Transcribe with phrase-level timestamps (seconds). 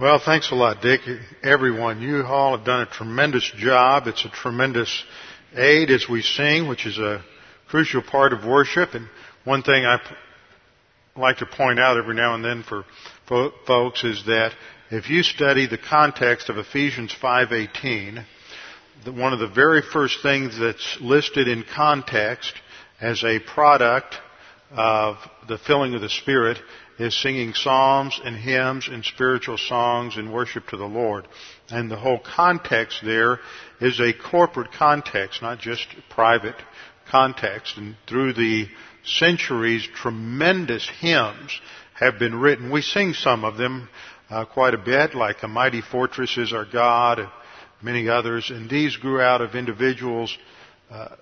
[0.00, 1.00] Well, thanks a lot, Dick.
[1.42, 4.06] Everyone, you all have done a tremendous job.
[4.06, 5.04] It's a tremendous
[5.56, 7.24] aid as we sing, which is a
[7.66, 8.94] crucial part of worship.
[8.94, 9.08] And
[9.42, 9.98] one thing I
[11.16, 12.84] like to point out every now and then for
[13.66, 14.52] folks is that
[14.92, 18.24] if you study the context of Ephesians 5:18,
[19.16, 22.54] one of the very first things that's listed in context
[23.00, 24.16] as a product
[24.70, 25.16] of
[25.48, 26.58] the filling of the Spirit
[26.98, 31.28] is singing psalms and hymns and spiritual songs in worship to the Lord.
[31.70, 33.38] And the whole context there
[33.80, 36.56] is a corporate context, not just private
[37.10, 37.76] context.
[37.76, 38.66] And through the
[39.04, 41.60] centuries, tremendous hymns
[41.94, 42.70] have been written.
[42.70, 43.88] We sing some of them
[44.30, 47.28] uh, quite a bit, like A Mighty Fortress is Our God, and
[47.82, 48.50] many others.
[48.50, 50.36] And these grew out of individuals'
[50.90, 51.16] uh,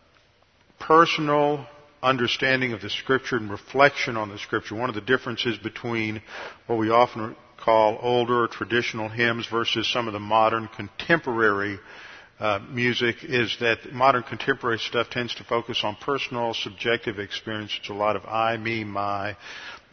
[0.80, 1.66] personal
[2.06, 4.76] understanding of the scripture and reflection on the scripture.
[4.76, 6.22] One of the differences between
[6.66, 11.78] what we often call older or traditional hymns versus some of the modern contemporary
[12.38, 17.74] uh, music is that modern contemporary stuff tends to focus on personal, subjective experience.
[17.80, 19.36] It's a lot of I, me, my.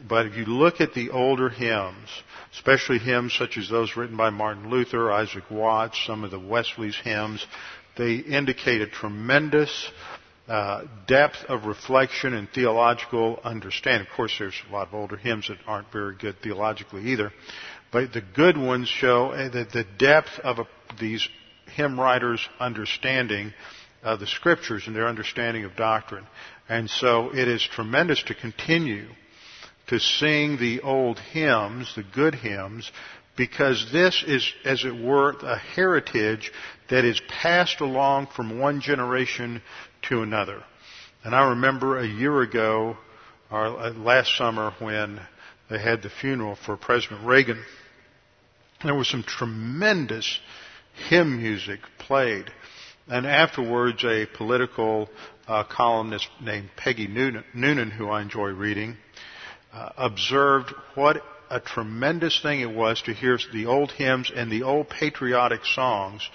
[0.08, 2.10] But if you look at the older hymns,
[2.52, 6.98] especially hymns such as those written by Martin Luther, Isaac Watts, some of the Wesley's
[6.98, 7.46] hymns,
[7.98, 9.90] they indicate a tremendous
[10.48, 14.08] uh, depth of reflection and theological understanding.
[14.08, 17.32] Of course, there's a lot of older hymns that aren't very good theologically either,
[17.92, 20.68] but the good ones show uh, that the depth of a,
[21.00, 21.28] these
[21.76, 23.54] hymn writers' understanding
[24.04, 26.28] of the scriptures and their understanding of doctrine.
[26.68, 29.08] And so it is tremendous to continue
[29.88, 32.92] to sing the old hymns, the good hymns,
[33.36, 36.52] because this is, as it were, a heritage
[36.90, 39.62] that is passed along from one generation
[40.04, 40.64] to another.
[41.24, 42.98] And I remember a year ago,
[43.50, 45.20] or uh, last summer, when
[45.70, 47.64] they had the funeral for President Reagan,
[48.84, 50.40] there was some tremendous
[51.10, 52.52] hymn music played.
[53.08, 55.10] And afterwards, a political
[55.48, 58.98] uh, columnist named Peggy Noonan, Noonan, who I enjoy reading,
[59.74, 64.64] uh, observed what a tremendous thing it was to hear the old hymns and the
[64.64, 66.28] old patriotic songs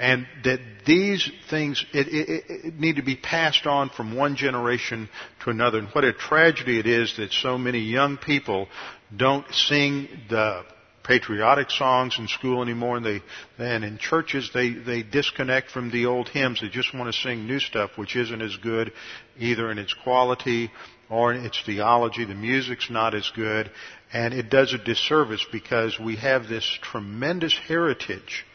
[0.00, 5.10] and that these things it, it, it need to be passed on from one generation
[5.44, 5.78] to another.
[5.78, 8.68] And what a tragedy it is that so many young people
[9.14, 10.64] don't sing the
[11.04, 13.20] patriotic songs in school anymore, and they
[13.58, 16.62] and in churches they they disconnect from the old hymns.
[16.62, 18.92] They just want to sing new stuff, which isn't as good
[19.38, 20.70] either in its quality
[21.10, 22.24] or in its theology.
[22.24, 23.70] The music's not as good,
[24.12, 28.46] and it does a disservice because we have this tremendous heritage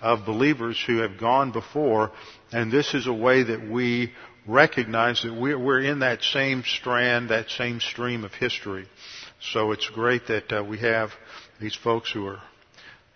[0.00, 2.12] of believers who have gone before,
[2.52, 4.12] and this is a way that we
[4.46, 8.86] recognize that we're in that same strand, that same stream of history.
[9.40, 11.10] So it's great that uh, we have
[11.60, 12.42] these folks who are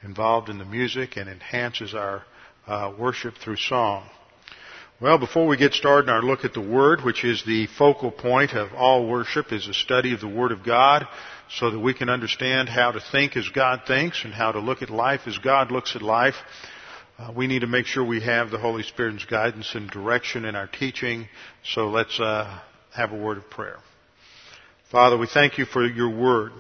[0.02, 2.22] involved in the music and enhances our
[2.66, 4.08] uh, worship through song.
[4.98, 8.10] Well, before we get started in our look at the Word, which is the focal
[8.10, 11.06] point of all worship, is a study of the Word of God,
[11.50, 14.80] so that we can understand how to think as God thinks and how to look
[14.80, 16.36] at life as God looks at life.
[17.18, 20.56] Uh, we need to make sure we have the Holy Spirit's guidance and direction in
[20.56, 21.28] our teaching.
[21.62, 22.58] So let's uh,
[22.94, 23.76] have a word of prayer.
[24.90, 26.52] Father, we thank you for your word,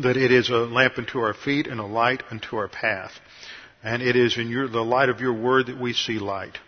[0.00, 3.12] that it is a lamp unto our feet and a light unto our path.
[3.84, 6.58] And it is in your, the light of your word that we see light.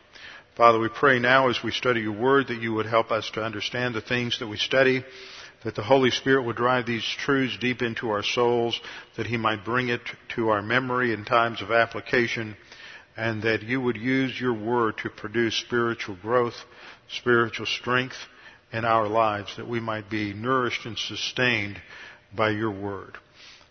[0.56, 3.42] Father, we pray now as we study your word that you would help us to
[3.42, 5.04] understand the things that we study
[5.64, 8.80] that the Holy Spirit would drive these truths deep into our souls,
[9.16, 10.00] that He might bring it
[10.34, 12.56] to our memory in times of application,
[13.16, 16.54] and that you would use your word to produce spiritual growth,
[17.08, 18.16] spiritual strength
[18.72, 21.80] in our lives, that we might be nourished and sustained
[22.34, 23.18] by your word.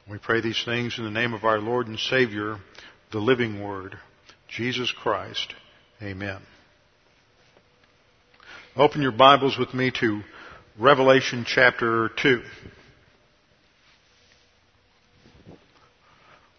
[0.08, 2.58] We pray these things in the name of our Lord and Savior,
[3.12, 3.98] the living word,
[4.50, 5.56] Jesus Christ.
[6.02, 6.42] Amen.
[8.78, 10.20] Open your Bibles with me to
[10.78, 12.42] Revelation chapter 2.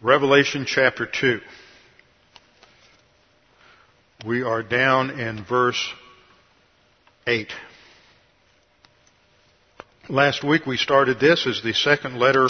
[0.00, 1.40] Revelation chapter 2.
[4.26, 5.92] We are down in verse
[7.26, 7.52] 8.
[10.08, 12.48] Last week we started this as the second letter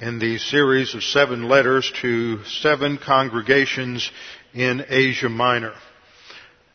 [0.00, 4.10] in the series of seven letters to seven congregations
[4.54, 5.74] in Asia Minor.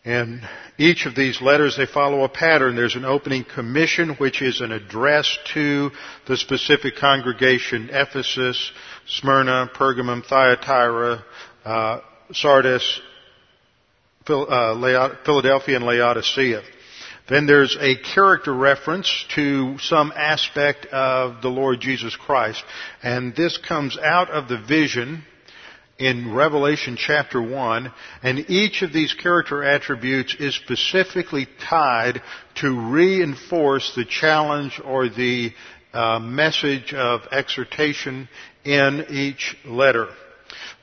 [0.07, 0.39] And
[0.77, 2.77] each of these letters, they follow a pattern.
[2.77, 5.91] There's an opening commission, which is an address to
[6.27, 8.71] the specific congregation, Ephesus,
[9.05, 11.25] Smyrna, Pergamum, Thyatira,
[11.65, 11.99] uh,
[12.31, 13.01] Sardis,
[14.29, 16.61] uh, Philadelphia, and Laodicea.
[17.27, 22.63] Then there's a character reference to some aspect of the Lord Jesus Christ.
[23.03, 25.25] And this comes out of the vision
[25.99, 27.91] in Revelation chapter 1,
[28.21, 32.21] and each of these character attributes is specifically tied
[32.55, 35.51] to reinforce the challenge or the
[35.93, 38.29] uh, message of exhortation
[38.63, 40.09] in each letter.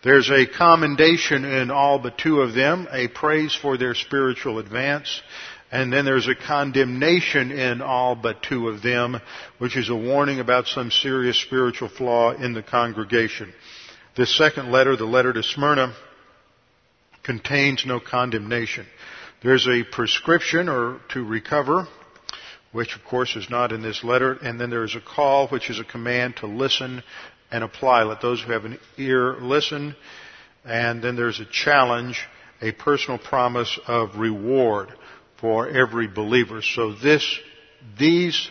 [0.03, 5.23] There's a commendation in all but two of them, a praise for their spiritual advance,
[5.71, 9.21] and then there's a condemnation in all but two of them,
[9.59, 13.53] which is a warning about some serious spiritual flaw in the congregation.
[14.17, 15.93] This second letter, the letter to Smyrna,
[17.25, 18.87] contains no condemnation.
[19.43, 21.89] There's a prescription or to recover,
[22.71, 25.81] which of course is not in this letter, and then there's a call, which is
[25.81, 27.03] a command to listen
[27.51, 28.05] and apply.
[28.05, 29.97] Let those who have an ear listen.
[30.65, 32.25] And then there's a challenge,
[32.63, 34.95] a personal promise of reward
[35.41, 36.63] for every believer.
[36.63, 37.39] So this,
[37.99, 38.49] these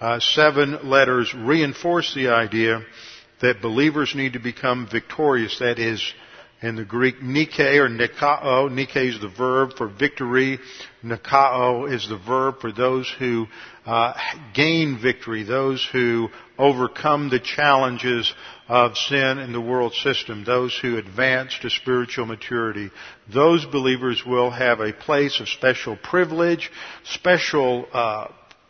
[0.00, 2.84] uh, seven letters reinforce the idea
[3.40, 5.58] that believers need to become victorious.
[5.58, 6.02] That is,
[6.60, 8.70] in the Greek, Nike or Nikao.
[8.70, 10.58] Nike is the verb for victory.
[11.04, 13.46] Nikao is the verb for those who
[13.86, 14.14] uh,
[14.54, 18.32] gain victory, those who overcome the challenges
[18.66, 22.90] of sin in the world system, those who advance to spiritual maturity.
[23.32, 26.70] Those believers will have a place of special privilege,
[27.04, 28.26] special uh,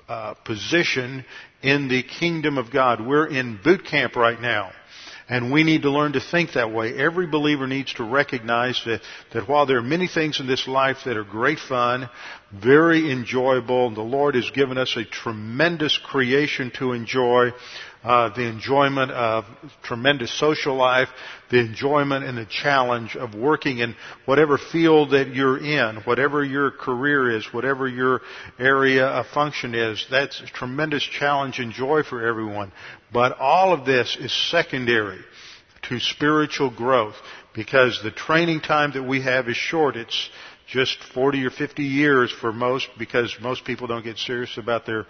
[0.09, 1.25] uh, position
[1.63, 3.05] in the kingdom of God.
[3.05, 4.73] We're in boot camp right now.
[5.31, 6.97] And we need to learn to think that way.
[6.97, 9.03] Every believer needs to recognize that,
[9.35, 12.09] that while there are many things in this life that are great fun,
[12.51, 17.51] very enjoyable, and the Lord has given us a tremendous creation to enjoy,
[18.09, 19.45] uh, the enjoyment of
[19.83, 21.09] tremendous social life,
[21.51, 23.95] the enjoyment and the challenge of working in
[24.25, 28.23] whatever field that you're in, whatever your career is, whatever your
[28.59, 30.07] area of function is.
[30.11, 32.73] That's a tremendous challenge and joy for everyone.
[33.13, 35.21] But all of this is secondary
[35.91, 37.17] to spiritual growth
[37.55, 39.97] because the training time that we have is short.
[39.97, 40.31] It's
[40.67, 45.05] just 40 or 50 years for most because most people don't get serious about their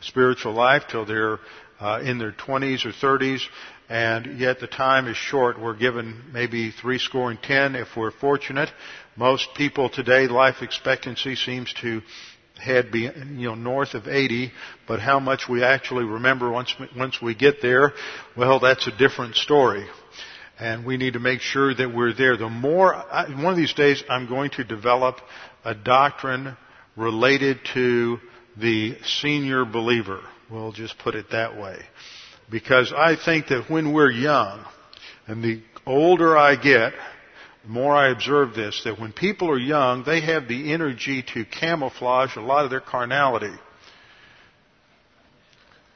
[0.00, 1.38] spiritual life till they're
[1.82, 3.42] uh, in their 20s or 30s,
[3.88, 5.60] and yet the time is short.
[5.60, 8.70] We're given maybe three score and ten if we're fortunate.
[9.16, 12.00] Most people today, life expectancy seems to
[12.56, 14.52] head be, you know, north of 80,
[14.86, 17.92] but how much we actually remember once, once we get there,
[18.36, 19.84] well, that's a different story.
[20.60, 22.36] And we need to make sure that we're there.
[22.36, 25.16] The more, I, one of these days I'm going to develop
[25.64, 26.56] a doctrine
[26.96, 28.18] related to
[28.56, 30.20] the senior believer.
[30.52, 31.78] We'll just put it that way.
[32.50, 34.62] Because I think that when we're young,
[35.26, 36.92] and the older I get,
[37.62, 41.46] the more I observe this, that when people are young, they have the energy to
[41.46, 43.54] camouflage a lot of their carnality.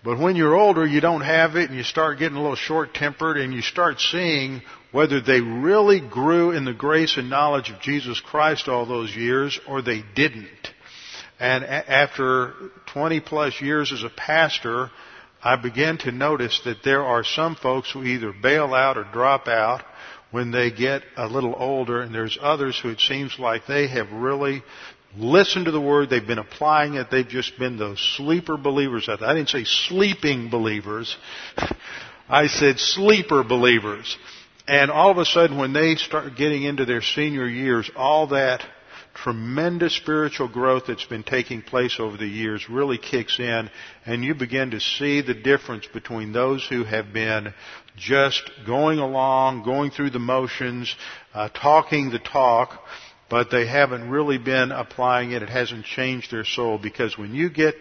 [0.03, 2.95] But when you're older, you don't have it and you start getting a little short
[2.95, 4.63] tempered and you start seeing
[4.93, 9.59] whether they really grew in the grace and knowledge of Jesus Christ all those years
[9.67, 10.71] or they didn't.
[11.39, 12.55] And after
[12.87, 14.91] 20 plus years as a pastor,
[15.43, 19.49] I began to notice that there are some folks who either bail out or drop
[19.49, 19.85] out
[20.31, 24.11] when they get a little older, and there's others who it seems like they have
[24.11, 24.63] really
[25.17, 29.09] listened to the word, they've been applying it, they've just been those sleeper believers.
[29.09, 31.17] I didn't say sleeping believers.
[32.29, 34.17] I said sleeper believers.
[34.67, 38.63] And all of a sudden when they start getting into their senior years, all that
[39.17, 43.71] tremendous spiritual growth that's been taking place over the years really kicks in
[44.05, 47.53] and you begin to see the difference between those who have been
[47.97, 50.95] just going along, going through the motions,
[51.33, 52.79] uh, talking the talk,
[53.31, 55.43] but they haven't really been applying it.
[55.43, 57.75] It hasn't changed their soul because when you get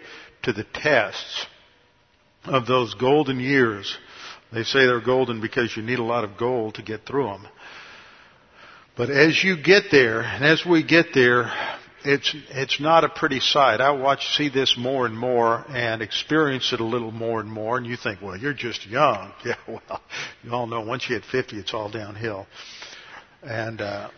[0.44, 1.46] to the tests
[2.46, 3.98] of those golden years,
[4.54, 7.48] they say they're golden because you need a lot of gold to get through them.
[8.98, 11.52] But as you get there, and as we get there,
[12.06, 13.82] it's it's not a pretty sight.
[13.82, 17.78] I watch see this more and more and experience it a little more and more.
[17.78, 19.34] And you think, well, you're just young.
[19.46, 20.02] Yeah, well,
[20.44, 22.48] you all know once you hit 50, it's all downhill.
[23.44, 24.10] And uh,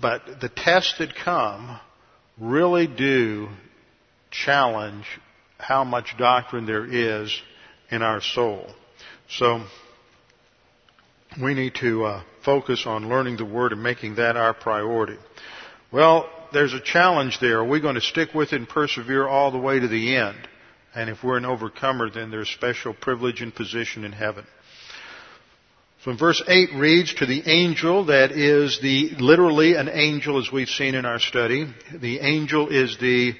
[0.00, 1.78] but the tests that come
[2.38, 3.48] really do
[4.30, 5.04] challenge
[5.58, 7.34] how much doctrine there is
[7.90, 8.66] in our soul.
[9.28, 9.64] So
[11.40, 15.18] we need to uh, focus on learning the Word and making that our priority.
[15.92, 17.58] Well, there's a challenge there.
[17.58, 20.38] Are we going to stick with it and persevere all the way to the end?
[20.94, 24.46] And if we're an overcomer, then there's special privilege and position in heaven.
[26.04, 30.50] So in verse 8 reads, to the angel that is the, literally an angel as
[30.52, 31.66] we've seen in our study.
[31.92, 33.34] The angel is the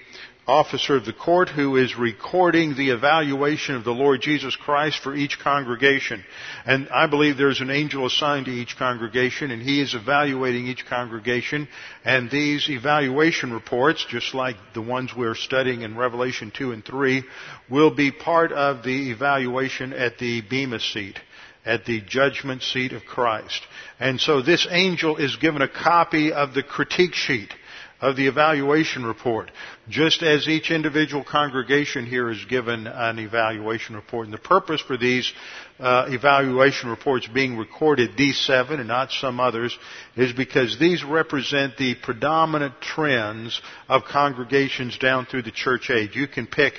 [0.46, 5.14] officer of the court who is recording the evaluation of the Lord Jesus Christ for
[5.14, 6.24] each congregation.
[6.64, 10.86] And I believe there's an angel assigned to each congregation and he is evaluating each
[10.86, 11.66] congregation.
[12.04, 17.24] And these evaluation reports, just like the ones we're studying in Revelation 2 and 3,
[17.68, 21.18] will be part of the evaluation at the Bema seat
[21.64, 23.60] at the judgment seat of Christ.
[23.98, 27.52] And so this angel is given a copy of the critique sheet
[28.00, 29.50] of the evaluation report,
[29.88, 34.26] just as each individual congregation here is given an evaluation report.
[34.26, 35.32] And the purpose for these
[35.78, 39.76] uh, evaluation reports being recorded, these seven and not some others,
[40.16, 46.14] is because these represent the predominant trends of congregations down through the church age.
[46.14, 46.74] You can pick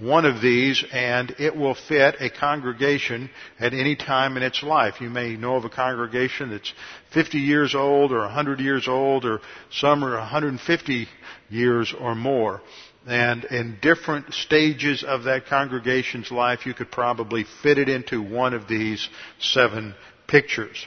[0.00, 5.00] one of these and it will fit a congregation at any time in its life.
[5.00, 6.72] You may know of a congregation that's
[7.12, 9.40] 50 years old or 100 years old or
[9.70, 11.06] some are 150
[11.50, 12.62] years or more.
[13.06, 18.54] And in different stages of that congregation's life, you could probably fit it into one
[18.54, 19.94] of these seven
[20.26, 20.86] pictures.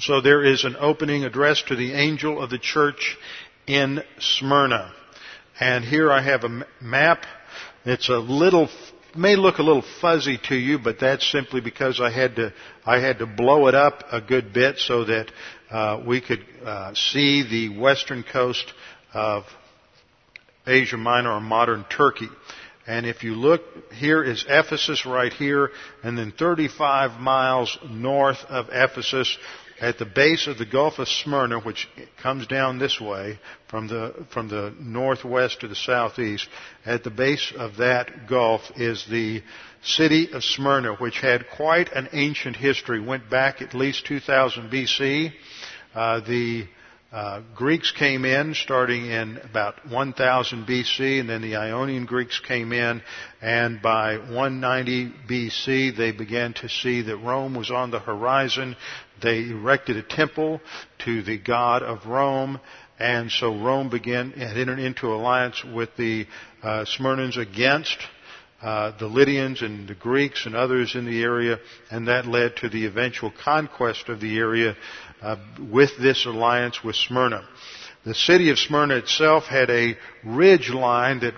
[0.00, 3.16] So there is an opening address to the angel of the church
[3.66, 4.92] in Smyrna.
[5.60, 7.24] And here I have a map
[7.84, 8.68] it's a little,
[9.16, 12.52] may look a little fuzzy to you, but that's simply because I had to,
[12.84, 15.30] I had to blow it up a good bit so that
[15.70, 18.72] uh, we could uh, see the western coast
[19.12, 19.44] of
[20.66, 22.28] Asia Minor or modern Turkey.
[22.86, 23.60] And if you look,
[23.92, 25.70] here is Ephesus right here,
[26.02, 29.36] and then 35 miles north of Ephesus
[29.80, 31.88] at the base of the Gulf of Smyrna, which
[32.20, 36.48] comes down this way from the, from the northwest to the southeast,
[36.84, 39.42] at the base of that gulf is the
[39.82, 45.32] city of Smyrna, which had quite an ancient history, went back at least 2000 BC.
[45.94, 46.66] Uh, the
[47.10, 52.70] uh, Greeks came in starting in about 1000 BC, and then the Ionian Greeks came
[52.72, 53.00] in,
[53.40, 58.76] and by 190 BC they began to see that Rome was on the horizon.
[59.20, 60.60] They erected a temple
[61.04, 62.60] to the god of Rome,
[62.98, 66.26] and so Rome began had entered into alliance with the
[66.62, 67.98] uh, Smyrnans against
[68.60, 71.58] uh, the Lydians and the Greeks and others in the area,
[71.90, 74.76] and that led to the eventual conquest of the area
[75.22, 75.36] uh,
[75.70, 77.46] with this alliance with Smyrna.
[78.04, 81.34] The city of Smyrna itself had a ridge line that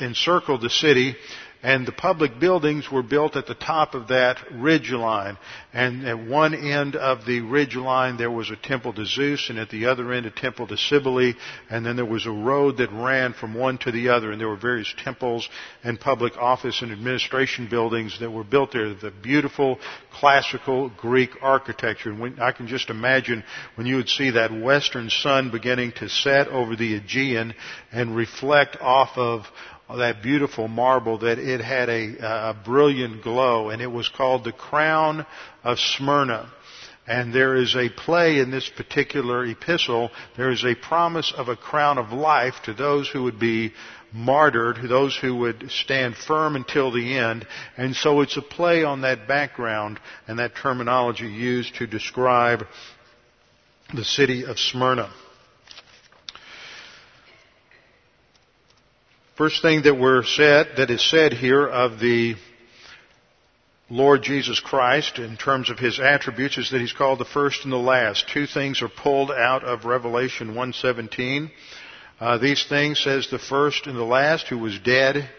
[0.00, 1.16] encircled the city
[1.62, 5.36] and the public buildings were built at the top of that ridge line.
[5.72, 9.58] And at one end of the ridge line there was a temple to Zeus, and
[9.58, 11.34] at the other end a temple to Cybele,
[11.68, 14.48] and then there was a road that ran from one to the other, and there
[14.48, 15.48] were various temples
[15.84, 18.94] and public office and administration buildings that were built there.
[18.94, 19.78] The beautiful
[20.12, 22.10] classical Greek architecture.
[22.10, 26.08] And when, I can just imagine when you would see that western sun beginning to
[26.08, 27.54] set over the Aegean
[27.92, 29.44] and reflect off of
[29.98, 34.52] that beautiful marble that it had a, a brilliant glow and it was called the
[34.52, 35.26] crown
[35.64, 36.50] of Smyrna.
[37.06, 40.10] And there is a play in this particular epistle.
[40.36, 43.72] There is a promise of a crown of life to those who would be
[44.12, 47.46] martyred, to those who would stand firm until the end.
[47.76, 52.66] And so it's a play on that background and that terminology used to describe
[53.94, 55.10] the city of Smyrna.
[59.40, 62.34] First thing that we're said, that is said here of the
[63.88, 67.72] Lord Jesus Christ in terms of his attributes is that he's called the first and
[67.72, 68.28] the last.
[68.28, 71.50] Two things are pulled out of Revelation 117.
[72.20, 75.30] Uh, these things says the first and the last who was dead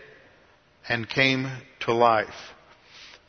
[0.89, 1.47] and came
[1.81, 2.33] to life.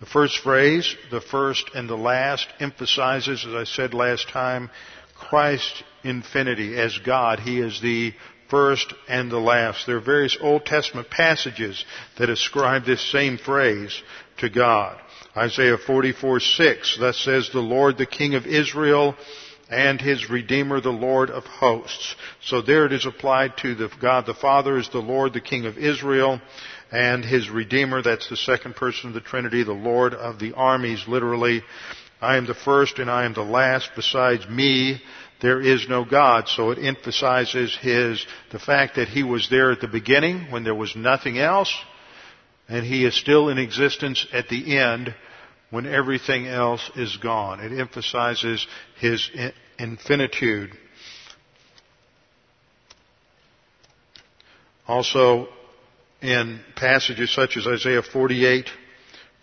[0.01, 4.71] The first phrase, the first and the last, emphasizes, as I said last time,
[5.15, 7.41] Christ's infinity as God.
[7.41, 8.15] He is the
[8.53, 9.87] first and the last.
[9.87, 11.87] There are various Old Testament passages
[12.19, 14.03] that ascribe this same phrase
[14.39, 15.01] to God.
[15.35, 19.17] Isaiah 44, 6, thus says the Lord, the King of Israel,
[19.71, 22.15] and his Redeemer, the Lord of hosts.
[22.43, 25.65] So there it is applied to the God the Father is the Lord, the King
[25.65, 26.39] of Israel,
[26.91, 31.09] and his Redeemer, that's the second person of the Trinity, the Lord of the armies,
[31.09, 31.63] literally.
[32.21, 33.93] I am the first and I am the last.
[33.97, 35.01] Besides me,
[35.43, 36.49] there is no God.
[36.49, 40.75] So it emphasizes his, the fact that he was there at the beginning when there
[40.75, 41.75] was nothing else,
[42.69, 45.15] and he is still in existence at the end
[45.71, 47.61] when everything else is gone.
[47.61, 48.67] It emphasizes
[48.99, 49.29] his
[49.79, 50.71] infinitude.
[54.87, 55.49] Also,
[56.21, 58.71] in passages such as Isaiah 48,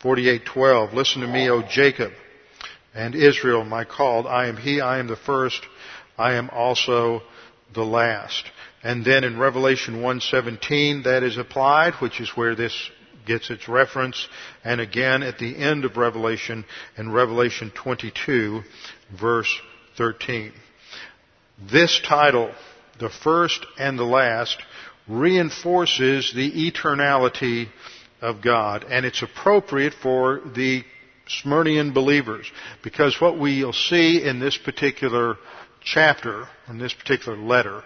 [0.01, 2.13] 48:12, listen to me, O Jacob,
[2.93, 4.27] and Israel my called.
[4.27, 5.61] I am he, I am the first,
[6.19, 7.21] I am also
[7.73, 8.43] the last.
[8.83, 12.91] And then in Revelation 1:17 that is applied, which is where this
[13.25, 14.27] gets its reference.
[14.63, 16.65] And again at the end of Revelation
[16.97, 18.63] in Revelation 22
[19.11, 19.61] verse
[19.97, 20.51] 13.
[21.71, 22.51] This title,
[22.99, 24.57] the first and the last,
[25.07, 27.67] reinforces the eternality
[28.21, 28.85] of God.
[28.89, 30.83] And it's appropriate for the
[31.27, 32.49] Smyrnian believers.
[32.81, 35.37] Because what we'll see in this particular
[35.81, 37.83] chapter, in this particular letter,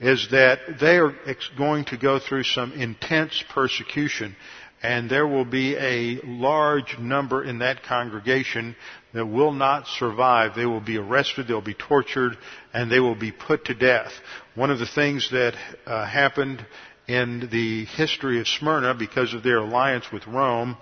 [0.00, 1.14] is that they are
[1.56, 4.36] going to go through some intense persecution
[4.82, 8.76] and there will be a large number in that congregation
[9.12, 10.54] that will not survive.
[10.54, 12.38] They will be arrested, they'll be tortured,
[12.72, 14.12] and they will be put to death.
[14.54, 15.54] One of the things that
[15.84, 16.64] uh, happened
[17.08, 20.76] in the history of Smyrna because of their alliance with Rome,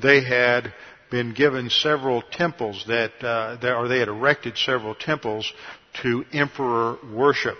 [0.00, 0.72] they had
[1.12, 5.52] been given several temples that, uh, or they had erected several temples
[6.02, 7.58] to emperor worship.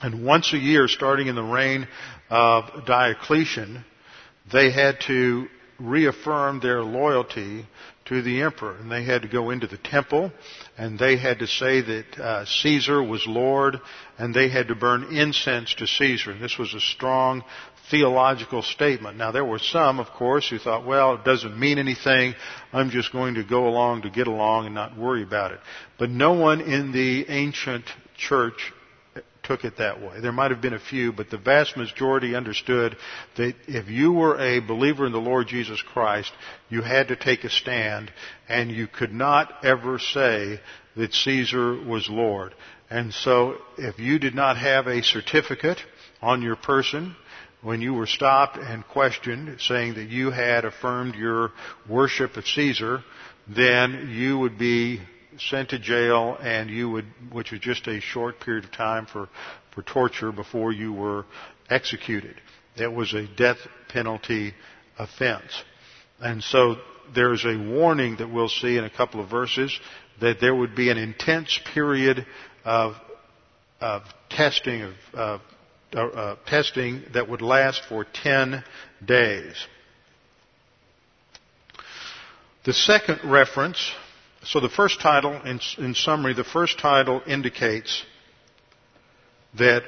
[0.00, 1.86] And once a year, starting in the reign
[2.30, 3.84] of Diocletian,
[4.50, 5.46] they had to
[5.78, 7.66] reaffirm their loyalty
[8.06, 8.76] to the emperor.
[8.76, 10.32] And they had to go into the temple
[10.78, 13.78] and they had to say that uh, Caesar was Lord
[14.18, 16.30] and they had to burn incense to Caesar.
[16.30, 17.44] And this was a strong
[17.90, 19.16] theological statement.
[19.16, 22.34] Now there were some, of course, who thought, well, it doesn't mean anything.
[22.72, 25.60] I'm just going to go along to get along and not worry about it.
[25.98, 27.84] But no one in the ancient
[28.16, 28.72] church
[29.42, 30.20] took it that way.
[30.20, 32.96] There might have been a few, but the vast majority understood
[33.36, 36.30] that if you were a believer in the Lord Jesus Christ,
[36.68, 38.12] you had to take a stand
[38.48, 40.60] and you could not ever say
[40.96, 42.54] that Caesar was Lord.
[42.90, 45.78] And so if you did not have a certificate
[46.20, 47.16] on your person,
[47.62, 51.52] when you were stopped and questioned, saying that you had affirmed your
[51.88, 53.02] worship of Caesar,
[53.48, 55.00] then you would be
[55.38, 59.28] sent to jail and you would, which was just a short period of time for,
[59.74, 61.24] for torture before you were
[61.68, 62.40] executed.
[62.76, 64.54] It was a death penalty
[64.98, 65.62] offense.
[66.20, 66.76] And so
[67.14, 69.78] there's a warning that we'll see in a couple of verses
[70.20, 72.26] that there would be an intense period
[72.64, 72.94] of,
[73.80, 75.40] of testing, of, of
[75.94, 78.62] uh, uh, testing that would last for 10
[79.04, 79.54] days.
[82.64, 83.90] The second reference,
[84.44, 88.04] so the first title, in, in summary, the first title indicates
[89.58, 89.82] that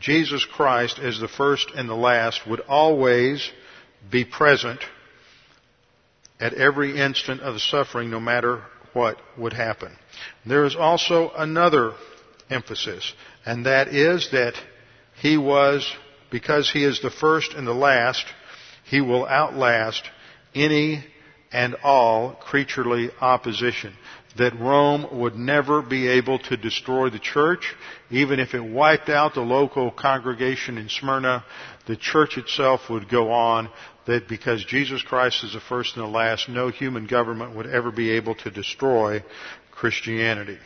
[0.00, 3.50] Jesus Christ, as the first and the last, would always
[4.10, 4.80] be present
[6.40, 8.62] at every instant of the suffering, no matter
[8.94, 9.96] what would happen.
[10.44, 11.92] There is also another
[12.50, 13.12] emphasis,
[13.46, 14.54] and that is that
[15.22, 15.88] he was,
[16.32, 18.24] because he is the first and the last,
[18.86, 20.02] he will outlast
[20.52, 21.04] any
[21.52, 23.94] and all creaturely opposition.
[24.36, 27.72] That Rome would never be able to destroy the church,
[28.10, 31.44] even if it wiped out the local congregation in Smyrna,
[31.86, 33.68] the church itself would go on,
[34.06, 37.92] that because Jesus Christ is the first and the last, no human government would ever
[37.92, 39.22] be able to destroy
[39.70, 40.58] Christianity.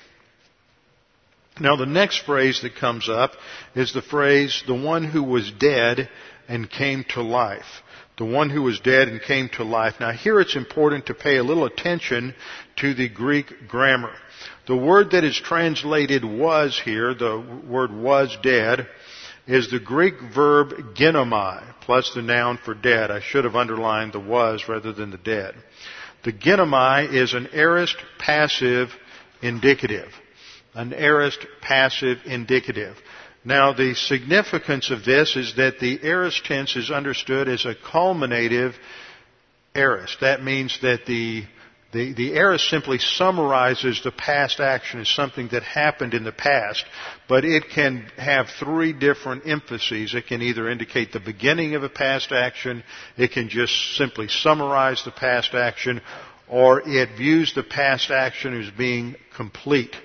[1.59, 3.33] Now the next phrase that comes up
[3.75, 6.09] is the phrase, the one who was dead
[6.49, 7.83] and came to life.
[8.19, 9.95] The one who was dead and came to life.
[9.99, 12.35] Now here it's important to pay a little attention
[12.77, 14.13] to the Greek grammar.
[14.67, 18.87] The word that is translated was here, the word was dead,
[19.47, 23.11] is the Greek verb ginomai, plus the noun for dead.
[23.11, 25.55] I should have underlined the was rather than the dead.
[26.25, 28.91] The ginomai is an aorist passive
[29.41, 30.11] indicative
[30.77, 32.97] an aorist passive indicative.
[33.45, 38.75] Now the significance of this is that the aorist tense is understood as a culminative
[39.75, 40.21] aorist.
[40.21, 41.45] That means that the
[41.93, 46.85] the, the aorist simply summarizes the past action as something that happened in the past,
[47.27, 50.15] but it can have three different emphases.
[50.15, 52.83] It can either indicate the beginning of a past action,
[53.17, 56.03] it can just simply summarize the past action,
[56.49, 59.97] or it views the past action as being complete.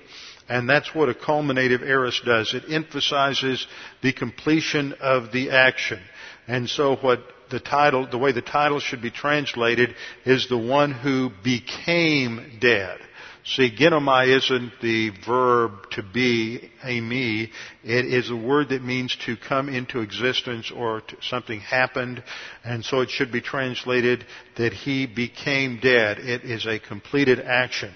[0.52, 2.52] And that's what a culminative aorist does.
[2.52, 3.66] It emphasizes
[4.02, 5.98] the completion of the action.
[6.46, 9.94] And so what the title, the way the title should be translated
[10.26, 13.00] is the one who became dead.
[13.46, 17.48] See, ginomai isn't the verb to be, eimi.
[17.82, 22.22] It is a word that means to come into existence or to, something happened.
[22.62, 24.26] And so it should be translated
[24.58, 26.18] that he became dead.
[26.18, 27.94] It is a completed action.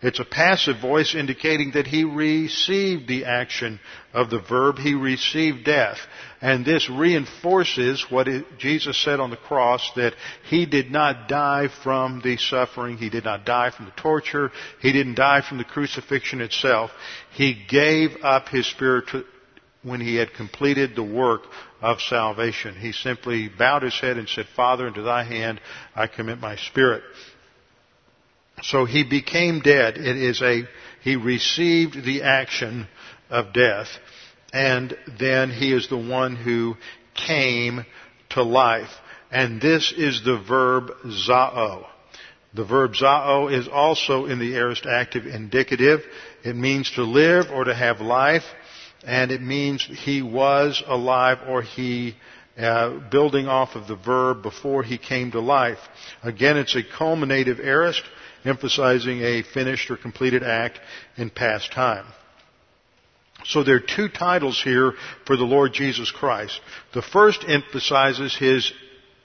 [0.00, 3.80] It's a passive voice indicating that he received the action
[4.14, 4.78] of the verb.
[4.78, 5.98] He received death.
[6.40, 10.14] And this reinforces what Jesus said on the cross that
[10.48, 12.96] he did not die from the suffering.
[12.96, 14.52] He did not die from the torture.
[14.80, 16.92] He didn't die from the crucifixion itself.
[17.32, 19.06] He gave up his spirit
[19.82, 21.42] when he had completed the work
[21.80, 22.76] of salvation.
[22.76, 25.60] He simply bowed his head and said, Father, into thy hand
[25.96, 27.02] I commit my spirit.
[28.62, 29.98] So he became dead.
[29.98, 30.62] It is a,
[31.02, 32.86] he received the action
[33.30, 33.88] of death.
[34.52, 36.76] And then he is the one who
[37.14, 37.84] came
[38.30, 38.90] to life.
[39.30, 41.86] And this is the verb zao.
[42.54, 46.00] The verb zao is also in the aorist active indicative.
[46.42, 48.44] It means to live or to have life.
[49.06, 52.16] And it means he was alive or he
[52.58, 55.78] uh, building off of the verb before he came to life.
[56.22, 58.02] Again, it's a culminative aorist
[58.48, 60.80] emphasizing a finished or completed act
[61.16, 62.06] in past time.
[63.44, 64.94] So there are two titles here
[65.26, 66.60] for the Lord Jesus Christ.
[66.92, 68.72] The first emphasizes his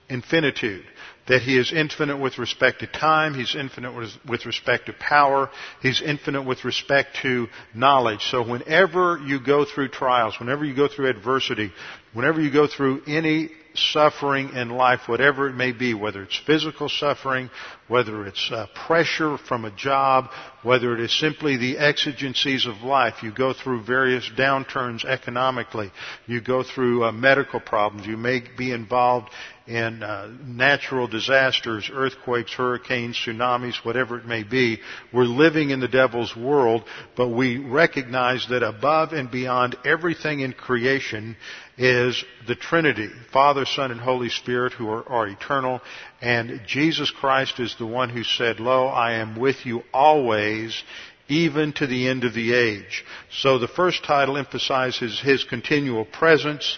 [0.10, 0.86] infinitude
[1.28, 3.94] that he is infinite with respect to time, he's infinite
[4.28, 5.50] with, respect to power,
[5.82, 8.22] he's infinite with respect to knowledge.
[8.30, 11.72] So whenever you go through trials, whenever you go through adversity,
[12.14, 16.90] whenever you go through any suffering in life, whatever it may be, whether it's physical
[16.90, 17.50] suffering,
[17.88, 20.30] whether it's uh, pressure from a job,
[20.64, 23.22] whether it is simply the exigencies of life.
[23.24, 25.92] You go through various downturns economically.
[26.26, 28.08] You go through uh, medical problems.
[28.08, 29.30] You may be involved
[29.68, 34.80] in uh, natural disasters, earthquakes, hurricanes, tsunamis, whatever it may be.
[35.14, 36.84] We're living in the devil's world,
[37.16, 41.38] but we recognize that above and beyond everything in creation
[41.78, 45.82] is the Trinity, Father, Son, and Holy Spirit who are, are eternal,
[46.22, 50.84] and Jesus Christ is the one who said, Lo, I am with you always,
[51.28, 53.04] even to the end of the age.
[53.32, 56.78] So the first title emphasizes his continual presence,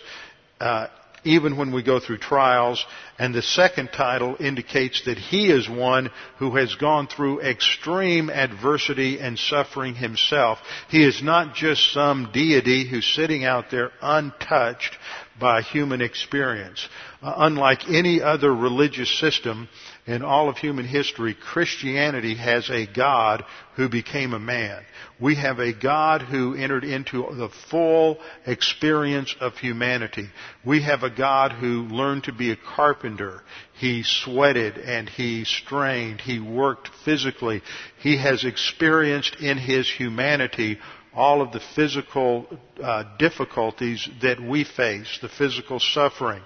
[0.59, 0.87] uh,
[1.25, 2.85] even when we go through trials.
[3.19, 9.19] And the second title indicates that he is one who has gone through extreme adversity
[9.19, 10.59] and suffering himself.
[10.89, 14.97] He is not just some deity who's sitting out there untouched
[15.39, 16.87] by human experience.
[17.21, 19.67] Uh, unlike any other religious system,
[20.07, 23.43] in all of human history, Christianity has a God
[23.75, 24.83] who became a man.
[25.19, 30.29] We have a God who entered into the full experience of humanity.
[30.63, 33.41] We have a God who learned to be a carpenter.
[33.79, 36.21] He sweated and he strained.
[36.21, 37.63] He worked physically.
[37.99, 40.77] He has experienced in his humanity
[41.15, 42.45] all of the physical
[42.83, 46.43] uh, difficulties that we face, the physical suffering.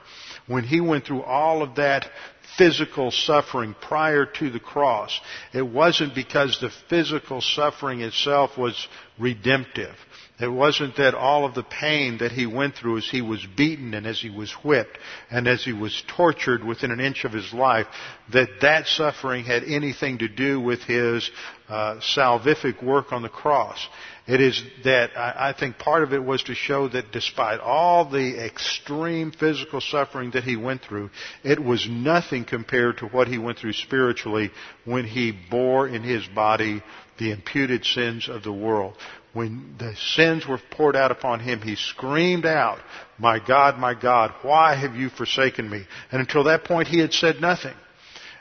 [0.47, 2.09] When he went through all of that
[2.57, 5.19] physical suffering prior to the cross.
[5.53, 9.95] It wasn't because the physical suffering itself was redemptive.
[10.39, 13.93] It wasn't that all of the pain that he went through as he was beaten
[13.93, 14.97] and as he was whipped
[15.29, 17.87] and as he was tortured within an inch of his life,
[18.31, 21.29] that that suffering had anything to do with his
[21.67, 23.85] uh, salvific work on the cross.
[24.29, 28.45] It is that I think part of it was to show that despite all the
[28.45, 31.09] extreme physical suffering that he went through,
[31.43, 34.51] it was nothing compared to what he went through spiritually
[34.85, 36.83] when he bore in his body
[37.17, 38.93] the imputed sins of the world.
[39.33, 42.77] When the sins were poured out upon him, he screamed out,
[43.17, 45.87] My God, my God, why have you forsaken me?
[46.11, 47.73] And until that point, he had said nothing.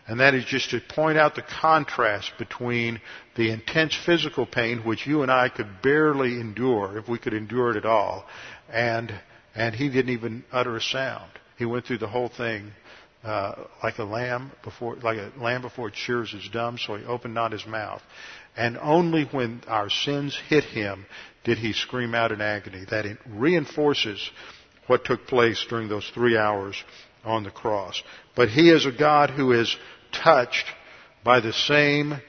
[0.09, 3.01] And that is just to point out the contrast between
[3.37, 7.73] the intense physical pain, which you and I could barely endure, if we could endure
[7.73, 8.25] it at all,
[8.73, 9.13] and,
[9.55, 11.31] and he didn't even utter a sound.
[11.59, 12.73] He went through the whole thing
[13.23, 17.05] uh, like a lamb before, like a lamb before it shears is dumb, so he
[17.05, 18.03] opened not his mouth.
[18.57, 21.05] And only when our sins hit him
[21.45, 22.85] did he scream out in agony.
[22.91, 24.31] That it reinforces
[24.87, 26.83] what took place during those three hours
[27.25, 28.03] on the cross.
[28.35, 29.77] But he is a God who is
[30.13, 30.67] touched
[31.25, 32.21] by the same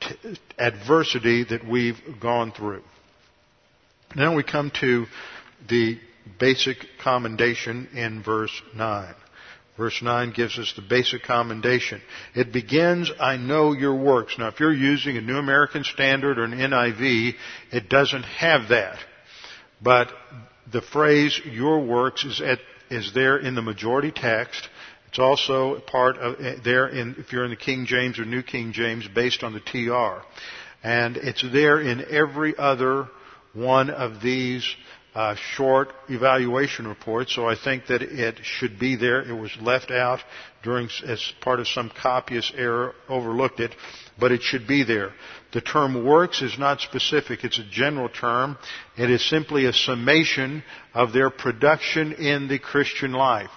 [0.00, 2.82] t- adversity that we've gone through.
[4.14, 5.06] Now we come to
[5.68, 5.98] the
[6.38, 9.14] basic commendation in verse 9.
[9.76, 12.02] Verse 9 gives us the basic commendation.
[12.34, 14.36] It begins, I know your works.
[14.38, 17.34] Now if you're using a New American Standard or an NIV,
[17.72, 18.98] it doesn't have that.
[19.80, 20.12] But
[20.70, 22.58] the phrase, your works, is, at,
[22.90, 24.68] is there in the majority text.
[25.10, 28.42] It's also part of eh, there in, if you're in the King James or New
[28.42, 30.24] King James based on the TR.
[30.82, 33.08] And it's there in every other
[33.52, 34.64] one of these
[35.12, 39.20] uh, short evaluation reports, so I think that it should be there.
[39.22, 40.20] It was left out
[40.62, 43.74] during, as part of some copyist error, overlooked it,
[44.20, 45.12] but it should be there.
[45.52, 47.42] The term works is not specific.
[47.42, 48.56] It's a general term.
[48.96, 50.62] It is simply a summation
[50.94, 53.50] of their production in the Christian life.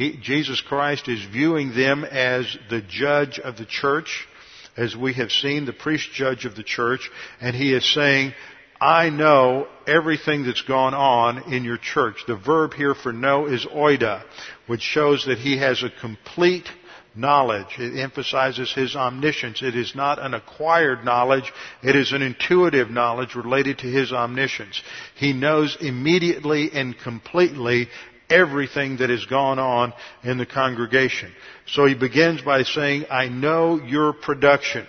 [0.00, 4.26] He, Jesus Christ is viewing them as the judge of the church,
[4.74, 8.32] as we have seen, the priest judge of the church, and he is saying,
[8.80, 12.24] I know everything that's gone on in your church.
[12.26, 14.22] The verb here for know is oida,
[14.66, 16.70] which shows that he has a complete
[17.14, 17.78] knowledge.
[17.78, 19.62] It emphasizes his omniscience.
[19.62, 21.52] It is not an acquired knowledge.
[21.82, 24.82] It is an intuitive knowledge related to his omniscience.
[25.16, 27.88] He knows immediately and completely
[28.30, 31.32] everything that has gone on in the congregation.
[31.66, 34.86] So he begins by saying, I know your production.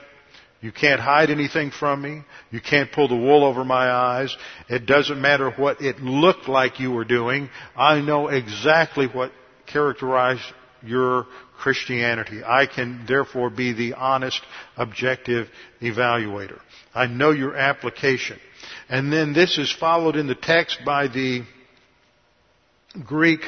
[0.61, 2.21] You can't hide anything from me.
[2.51, 4.35] You can't pull the wool over my eyes.
[4.69, 7.49] It doesn't matter what it looked like you were doing.
[7.75, 9.31] I know exactly what
[9.65, 10.43] characterized
[10.83, 11.25] your
[11.57, 12.41] Christianity.
[12.43, 14.41] I can therefore be the honest,
[14.77, 15.47] objective
[15.81, 16.59] evaluator.
[16.93, 18.39] I know your application.
[18.89, 21.43] And then this is followed in the text by the
[23.05, 23.41] Greek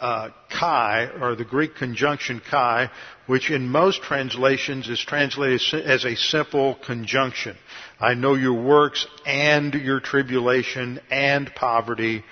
[0.00, 2.90] uh, kai, or the Greek conjunction kai,
[3.26, 7.56] which in most translations is translated as a simple conjunction.
[8.00, 12.24] I know your works and your tribulation and poverty,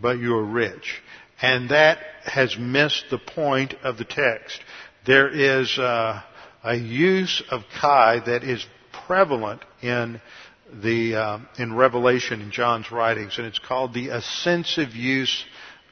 [0.00, 1.02] but you are rich.
[1.40, 4.60] And that has missed the point of the text.
[5.06, 6.22] There is uh,
[6.62, 8.64] a use of kai that is
[9.06, 10.20] prevalent in
[10.72, 15.44] the uh, in Revelation in John's writings, and it's called the ascensive use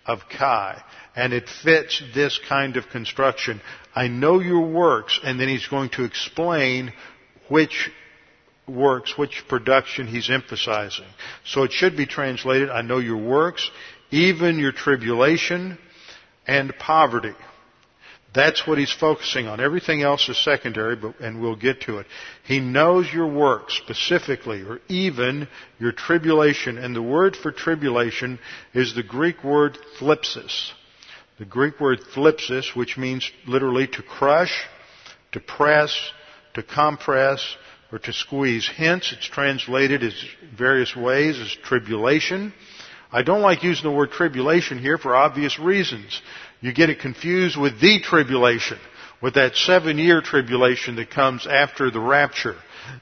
[0.06, 0.82] of kai
[1.14, 3.60] and it fits this kind of construction.
[3.94, 6.92] I know your works, and then he's going to explain
[7.48, 7.90] which
[8.66, 11.06] works, which production he's emphasizing.
[11.44, 13.70] So it should be translated, I know your works,
[14.10, 15.78] even your tribulation
[16.46, 17.34] and poverty.
[18.34, 19.60] That's what he's focusing on.
[19.60, 22.06] Everything else is secondary, but, and we'll get to it.
[22.44, 26.78] He knows your work specifically, or even your tribulation.
[26.78, 28.38] And the word for tribulation
[28.72, 30.72] is the Greek word thlipsis.
[31.38, 34.64] The Greek word thlipsis, which means literally to crush,
[35.32, 35.94] to press,
[36.54, 37.56] to compress,
[37.90, 38.66] or to squeeze.
[38.66, 40.14] Hence, it's translated as
[40.56, 42.54] various ways as tribulation.
[43.10, 46.22] I don't like using the word tribulation here for obvious reasons.
[46.62, 48.78] You get it confused with the tribulation,
[49.20, 52.56] with that seven year tribulation that comes after the rapture.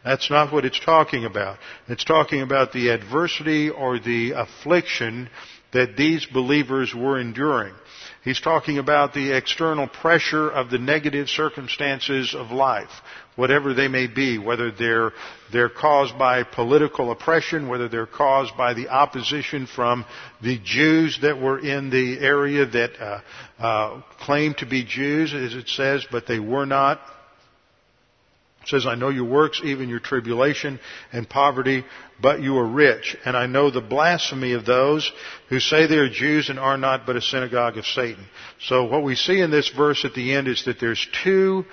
[0.04, 1.58] That's not what it's talking about.
[1.86, 5.28] It's talking about the adversity or the affliction
[5.72, 7.74] that these believers were enduring.
[8.24, 12.90] He's talking about the external pressure of the negative circumstances of life,
[13.40, 15.12] whatever they may be, whether they're,
[15.50, 20.04] they're caused by political oppression, whether they're caused by the opposition from
[20.42, 23.20] the Jews that were in the area that uh,
[23.58, 27.00] uh, claimed to be Jews, as it says, but they were not.
[28.60, 30.78] It says, I know your works, even your tribulation
[31.10, 31.82] and poverty,
[32.20, 33.16] but you are rich.
[33.24, 35.10] And I know the blasphemy of those
[35.48, 38.26] who say they are Jews and are not, but a synagogue of Satan.
[38.60, 41.64] So what we see in this verse at the end is that there's two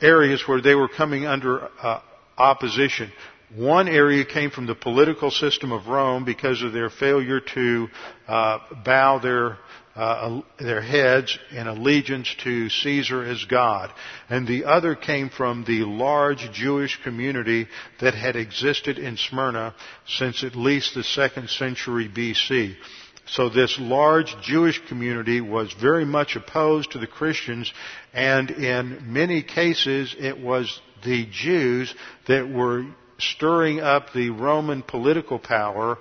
[0.00, 2.00] areas where they were coming under uh,
[2.36, 3.12] opposition.
[3.54, 7.88] One area came from the political system of Rome because of their failure to
[8.28, 9.58] uh, bow their
[9.96, 13.92] uh, their heads in allegiance to Caesar as God.
[14.28, 17.66] And the other came from the large Jewish community
[18.00, 19.74] that had existed in Smyrna
[20.06, 22.76] since at least the second century BC.
[23.26, 27.72] So this large Jewish community was very much opposed to the Christians
[28.12, 31.94] and in many cases it was the Jews
[32.26, 32.86] that were
[33.18, 35.98] stirring up the Roman political power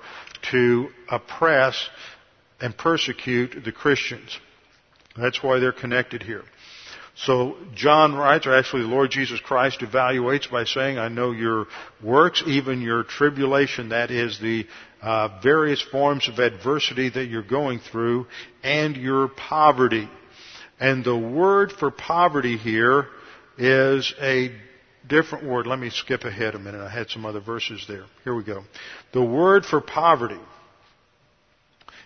[0.51, 1.89] to oppress
[2.61, 4.37] and persecute the Christians.
[5.15, 6.43] That's why they're connected here.
[7.15, 11.67] So John writes, or actually the Lord Jesus Christ evaluates by saying, I know your
[12.01, 14.65] works, even your tribulation, that is the
[15.01, 18.27] uh, various forms of adversity that you're going through,
[18.63, 20.09] and your poverty.
[20.79, 23.07] And the word for poverty here
[23.57, 24.51] is a
[25.07, 25.67] different word.
[25.67, 26.81] Let me skip ahead a minute.
[26.81, 28.05] I had some other verses there.
[28.23, 28.63] Here we go.
[29.13, 30.39] The word for poverty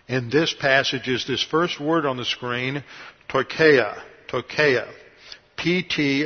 [0.08, 2.84] in this passage is this first word on the screen,
[3.30, 4.02] ptocheia.
[4.28, 4.88] Ptocheia.
[5.58, 6.20] P-T-O-C-H-E-I-A.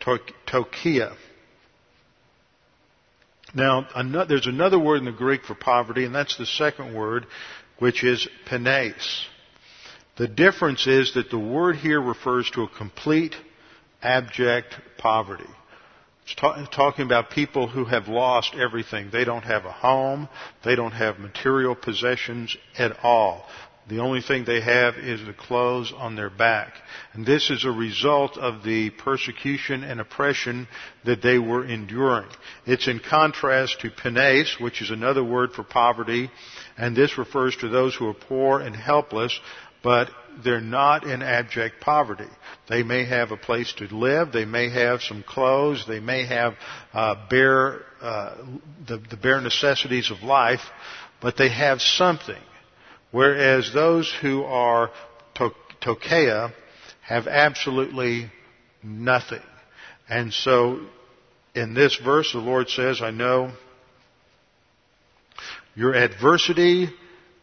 [0.00, 1.16] Ptocheia.
[3.54, 3.86] Now,
[4.28, 7.26] there's another word in the Greek for poverty, and that's the second word,
[7.78, 9.26] which is penes.
[10.16, 13.34] The difference is that the word here refers to a complete,
[14.02, 15.48] abject poverty.
[16.24, 19.10] It's ta- talking about people who have lost everything.
[19.10, 20.28] They don't have a home.
[20.64, 23.46] They don't have material possessions at all.
[23.88, 26.74] The only thing they have is the clothes on their back.
[27.14, 30.68] And this is a result of the persecution and oppression
[31.04, 32.28] that they were enduring.
[32.64, 36.30] It's in contrast to penes, which is another word for poverty,
[36.78, 39.38] and this refers to those who are poor and helpless,
[39.82, 40.10] but
[40.44, 42.28] they're not in abject poverty.
[42.68, 46.54] They may have a place to live, they may have some clothes, they may have
[46.92, 48.36] uh, bare, uh,
[48.86, 50.62] the, the bare necessities of life,
[51.20, 52.40] but they have something.
[53.12, 54.90] Whereas those who are
[55.36, 56.52] to- ptocheia
[57.02, 58.30] have absolutely
[58.82, 59.42] nothing.
[60.08, 60.80] And so
[61.54, 63.52] in this verse, the Lord says, I know
[65.74, 66.88] your adversity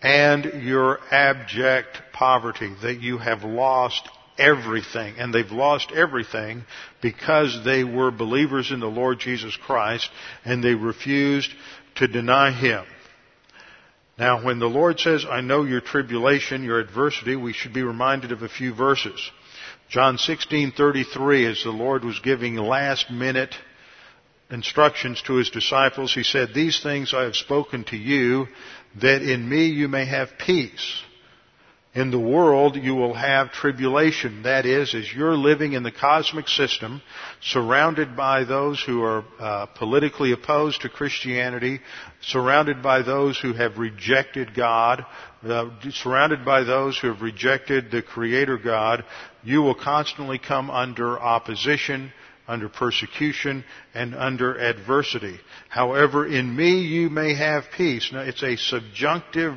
[0.02, 5.16] and your abject poverty, that you have lost everything.
[5.18, 6.64] And they've lost everything
[7.02, 10.10] because they were believers in the Lord Jesus Christ
[10.46, 11.52] and they refused
[11.96, 12.86] to deny Him.
[14.20, 18.34] Now, when the Lord says, I know your tribulation, your adversity, we should be reminded
[18.34, 19.32] of a few verses.
[19.88, 23.56] John 16:33 as the Lord was giving last minute
[24.52, 28.50] instructions to his disciples, he said, "These things I have spoken to you
[28.96, 31.02] that in me you may have peace."
[31.96, 34.44] In the world you will have tribulation.
[34.44, 37.02] That is, as you're living in the cosmic system,
[37.42, 41.80] surrounded by those who are uh, politically opposed to Christianity,
[42.22, 45.04] surrounded by those who have rejected God,
[45.44, 49.04] uh, surrounded by those who have rejected the Creator God,
[49.44, 52.14] you will constantly come under opposition,
[52.48, 53.64] under persecution,
[53.96, 55.40] and under adversity.
[55.70, 58.12] However, in me you may have peace.
[58.14, 59.56] Now, it's a subjunctive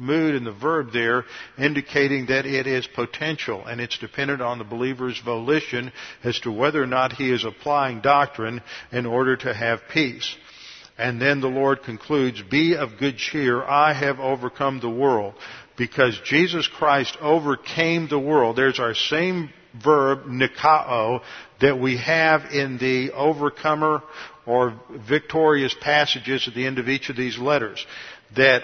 [0.00, 1.24] mood in the verb there
[1.58, 5.92] indicating that it is potential and it's dependent on the believer's volition
[6.24, 10.36] as to whether or not he is applying doctrine in order to have peace.
[10.98, 15.34] And then the Lord concludes, be of good cheer, I have overcome the world.
[15.78, 18.56] Because Jesus Christ overcame the world.
[18.56, 19.50] There's our same
[19.82, 21.22] verb, nikao,
[21.62, 24.02] that we have in the overcomer
[24.44, 27.84] or victorious passages at the end of each of these letters.
[28.36, 28.62] That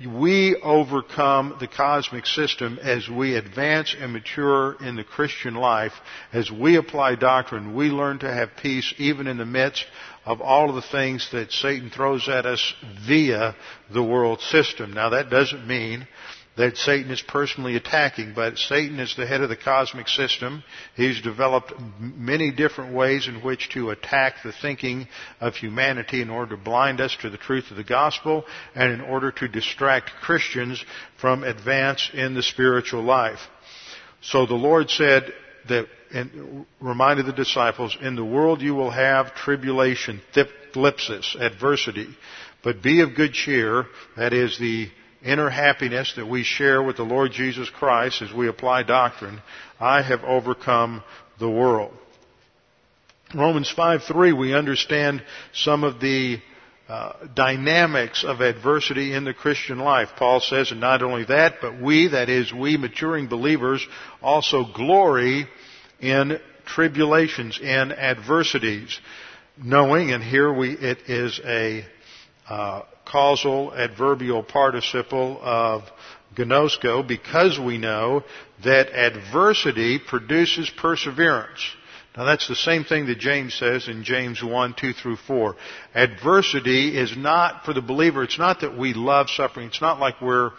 [0.00, 5.92] we overcome the cosmic system as we advance and mature in the Christian life.
[6.32, 9.84] As we apply doctrine, we learn to have peace even in the midst
[10.24, 12.74] of all of the things that Satan throws at us
[13.06, 13.54] via
[13.92, 14.92] the world system.
[14.92, 16.08] Now that doesn't mean
[16.56, 20.62] that Satan is personally attacking, but Satan is the head of the cosmic system.
[20.96, 25.08] He's developed many different ways in which to attack the thinking
[25.40, 29.00] of humanity in order to blind us to the truth of the gospel and in
[29.00, 30.84] order to distract Christians
[31.20, 33.40] from advance in the spiritual life.
[34.20, 35.32] So the Lord said
[35.68, 42.06] that and reminded the disciples, in the world you will have tribulation, thlipsis, adversity,
[42.62, 43.86] but be of good cheer,
[44.16, 44.88] that is the
[45.24, 49.40] inner happiness that we share with the Lord Jesus Christ as we apply doctrine,
[49.80, 51.02] I have overcome
[51.38, 51.92] the world.
[53.34, 56.40] Romans 5:3 we understand some of the
[56.88, 60.10] uh, dynamics of adversity in the Christian life.
[60.16, 63.84] Paul says, and not only that, but we, that is, we maturing believers,
[64.20, 65.48] also glory
[65.98, 69.00] in tribulations, in adversities,
[69.56, 71.86] knowing, and here we, it is a
[72.48, 75.82] uh, causal adverbial participle of
[76.36, 78.22] gnosko because we know
[78.64, 81.60] that adversity produces perseverance.
[82.16, 85.56] Now that's the same thing that James says in James 1, 2 through 4.
[85.94, 89.66] Adversity is not, for the believer, it's not that we love suffering.
[89.66, 90.52] It's not like we're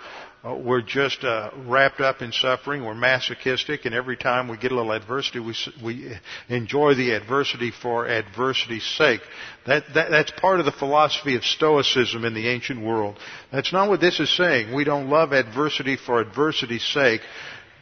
[0.53, 2.85] we're just uh, wrapped up in suffering.
[2.85, 6.15] We're masochistic, and every time we get a little adversity, we we
[6.49, 9.21] enjoy the adversity for adversity's sake.
[9.65, 13.17] That, that that's part of the philosophy of Stoicism in the ancient world.
[13.51, 14.73] That's not what this is saying.
[14.73, 17.21] We don't love adversity for adversity's sake.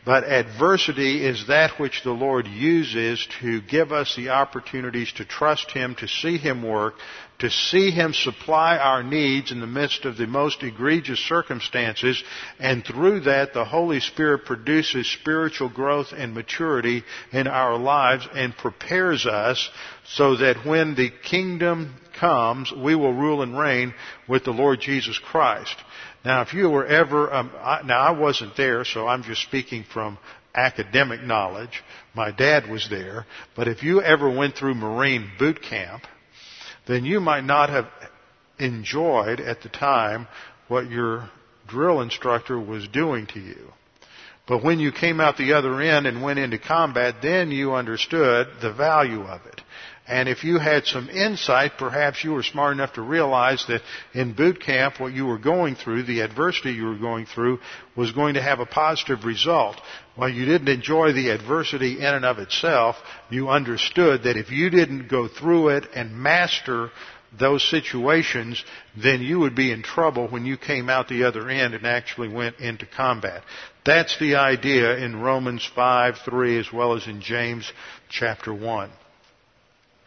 [0.06, 5.72] But adversity is that which the Lord uses to give us the opportunities to trust
[5.72, 6.96] Him, to see Him work,
[7.40, 12.24] to see Him supply our needs in the midst of the most egregious circumstances,
[12.60, 18.56] and through that the Holy Spirit produces spiritual growth and maturity in our lives and
[18.56, 19.70] prepares us
[20.06, 23.94] so that when the kingdom comes, we will rule and reign
[24.28, 25.76] with the Lord Jesus Christ.
[26.24, 29.84] Now, if you were ever, um, I, now I wasn't there, so I'm just speaking
[29.92, 30.18] from
[30.56, 31.84] academic knowledge.
[32.14, 36.04] My dad was there, but if you ever went through Marine boot camp,
[36.86, 37.88] then you might not have
[38.60, 40.28] enjoyed at the time
[40.68, 41.30] what your
[41.68, 43.72] drill instructor was doing to you.
[44.46, 48.48] But when you came out the other end and went into combat, then you understood
[48.62, 49.62] the value of it.
[50.06, 53.82] And if you had some insight, perhaps you were smart enough to realize that
[54.14, 57.60] in boot camp, what you were going through, the adversity you were going through,
[57.96, 59.80] was going to have a positive result.
[60.16, 62.98] While you didn't enjoy the adversity in and of itself,
[63.30, 66.90] you understood that if you didn't go through it and master
[67.40, 68.64] those situations,
[69.02, 72.28] then you would be in trouble when you came out the other end and actually
[72.28, 73.42] went into combat.
[73.86, 77.72] That's the idea in Romans 5, 3, as well as in James
[78.10, 78.92] chapter 1.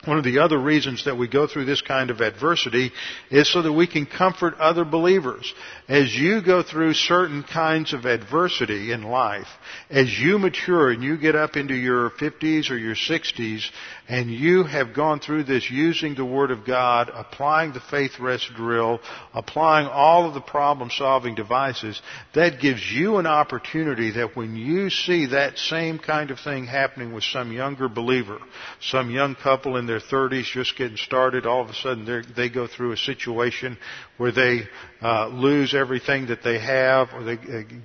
[0.07, 2.92] One of the other reasons that we go through this kind of adversity
[3.30, 5.52] is so that we can comfort other believers.
[5.88, 9.48] As you go through certain kinds of adversity in life,
[9.90, 13.68] as you mature and you get up into your 50s or your 60s,
[14.09, 18.48] and you have gone through this using the Word of God, applying the faith rest
[18.54, 19.00] drill,
[19.34, 22.00] applying all of the problem solving devices,
[22.34, 27.12] that gives you an opportunity that when you see that same kind of thing happening
[27.12, 28.38] with some younger believer,
[28.80, 32.66] some young couple in their 30s just getting started, all of a sudden they go
[32.66, 33.76] through a situation
[34.16, 34.62] where they
[35.03, 37.36] uh, lose everything that they have, or they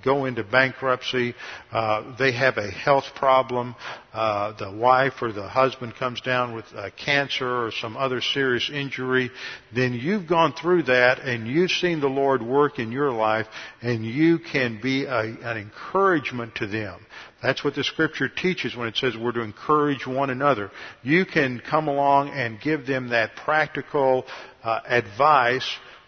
[0.03, 1.33] go into bankruptcy.
[1.71, 3.75] Uh, they have a health problem.
[4.13, 8.69] Uh, the wife or the husband comes down with uh, cancer or some other serious
[8.69, 9.29] injury.
[9.73, 13.47] Then you've gone through that, and you've seen the Lord work in your life,
[13.81, 17.05] and you can be a, an encouragement to them.
[17.41, 20.71] That's what the scripture teaches when it says we're to encourage one another.
[21.01, 24.25] You can come along and give them that practical
[24.63, 25.67] uh, advice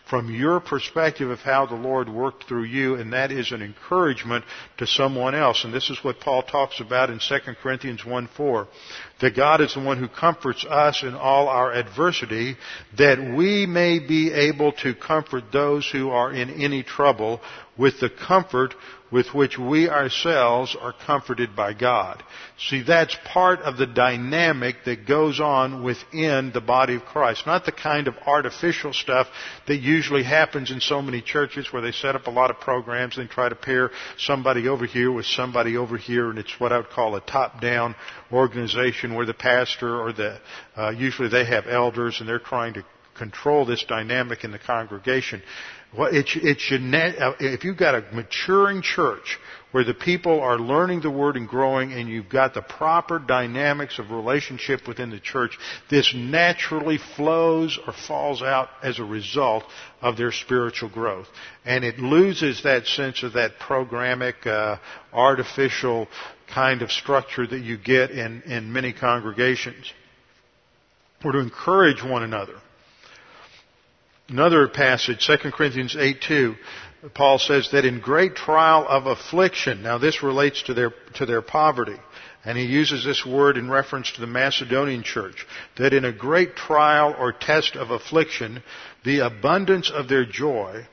[0.09, 4.45] from your perspective of how the Lord worked through you, and that is an encouragement
[4.77, 5.63] to someone else.
[5.63, 8.67] And this is what Paul talks about in 2 Corinthians 1 4.
[9.23, 12.57] That God is the one who comforts us in all our adversity,
[12.97, 17.39] that we may be able to comfort those who are in any trouble
[17.77, 18.75] with the comfort
[19.13, 22.23] with which we ourselves are comforted by God.
[22.57, 27.45] See, that's part of the dynamic that goes on within the body of Christ.
[27.45, 29.27] Not the kind of artificial stuff
[29.67, 33.19] that usually happens in so many churches where they set up a lot of programs
[33.19, 36.77] and try to pair somebody over here with somebody over here and it's what I
[36.77, 37.95] would call a top-down
[38.31, 40.39] organization where the pastor or the,
[40.75, 42.85] uh, usually they have elders and they're trying to
[43.15, 45.41] control this dynamic in the congregation.
[45.97, 49.37] Well, it, it should, uh, if you've got a maturing church
[49.73, 53.99] where the people are learning the word and growing and you've got the proper dynamics
[53.99, 55.57] of relationship within the church,
[55.89, 59.63] this naturally flows or falls out as a result
[60.01, 61.27] of their spiritual growth.
[61.65, 64.77] And it loses that sense of that programmatic, uh,
[65.11, 66.07] artificial
[66.47, 69.91] kind of structure that you get in, in many congregations.
[71.23, 72.55] We're to encourage one another.
[74.29, 76.55] Another passage, 2 Corinthians 8 2,
[77.13, 81.41] Paul says that in great trial of affliction, now this relates to their, to their
[81.41, 81.97] poverty,
[82.45, 85.45] and he uses this word in reference to the Macedonian church,
[85.77, 88.63] that in a great trial or test of affliction,
[89.03, 90.85] the abundance of their joy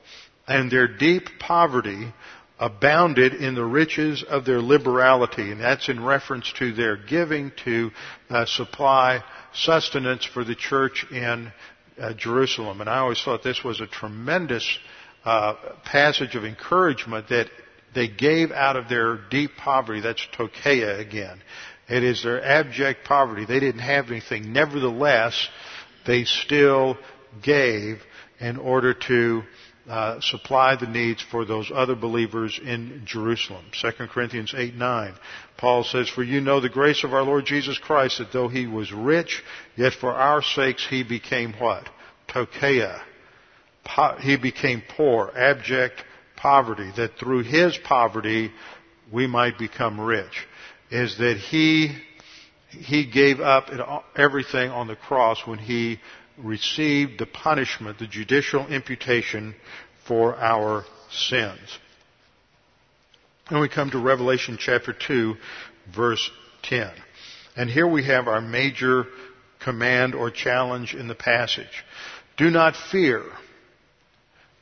[0.47, 2.13] and their deep poverty
[2.61, 5.51] abounded in the riches of their liberality.
[5.51, 7.89] And that's in reference to their giving to
[8.29, 11.51] uh, supply sustenance for the church in
[11.99, 12.79] uh, Jerusalem.
[12.79, 14.77] And I always thought this was a tremendous
[15.25, 15.55] uh,
[15.85, 17.47] passage of encouragement that
[17.95, 20.01] they gave out of their deep poverty.
[20.01, 21.41] That's ptocheia again.
[21.89, 23.45] It is their abject poverty.
[23.45, 24.53] They didn't have anything.
[24.53, 25.49] Nevertheless,
[26.05, 26.95] they still
[27.41, 28.01] gave
[28.39, 29.43] in order to
[29.91, 33.65] uh, supply the needs for those other believers in Jerusalem.
[33.81, 35.13] 2 Corinthians 8 9.
[35.57, 38.67] Paul says, For you know the grace of our Lord Jesus Christ, that though he
[38.67, 39.43] was rich,
[39.75, 41.89] yet for our sakes he became what?
[42.29, 43.01] Ptocheia.
[43.83, 46.01] Po- he became poor, abject
[46.37, 48.49] poverty, that through his poverty
[49.11, 50.47] we might become rich.
[50.89, 51.97] Is that he,
[52.69, 53.69] he gave up
[54.15, 55.99] everything on the cross when he
[56.37, 59.55] received the punishment, the judicial imputation
[60.05, 61.79] for our sins.
[63.49, 65.35] And we come to Revelation chapter 2,
[65.93, 66.31] verse
[66.63, 66.89] 10.
[67.55, 69.05] And here we have our major
[69.59, 71.83] command or challenge in the passage.
[72.37, 73.23] Do not fear.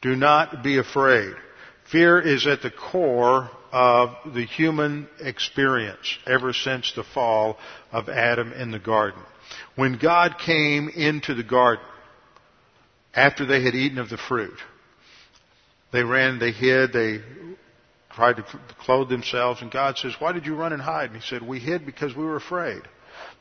[0.02, 1.34] Do not be afraid.
[1.92, 7.58] Fear is at the core of the human experience ever since the fall
[7.92, 9.22] of Adam in the garden.
[9.76, 11.84] When God came into the garden,
[13.14, 14.58] after they had eaten of the fruit,
[15.92, 17.22] they ran, they hid, they
[18.12, 18.44] tried to
[18.80, 21.12] clothe themselves, and God says, Why did you run and hide?
[21.12, 22.82] And he said, We hid because we were afraid.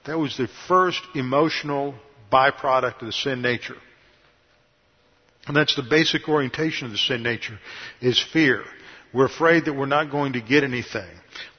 [0.06, 1.94] That was the first emotional
[2.32, 3.76] byproduct of the sin nature.
[5.46, 7.59] And that's the basic orientation of the sin nature,
[8.00, 8.64] is fear.
[9.14, 11.09] We're afraid that we're not going to get anything.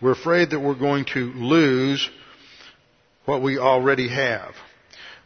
[0.02, 2.08] We're afraid that we're going to lose
[3.30, 4.56] what we already have.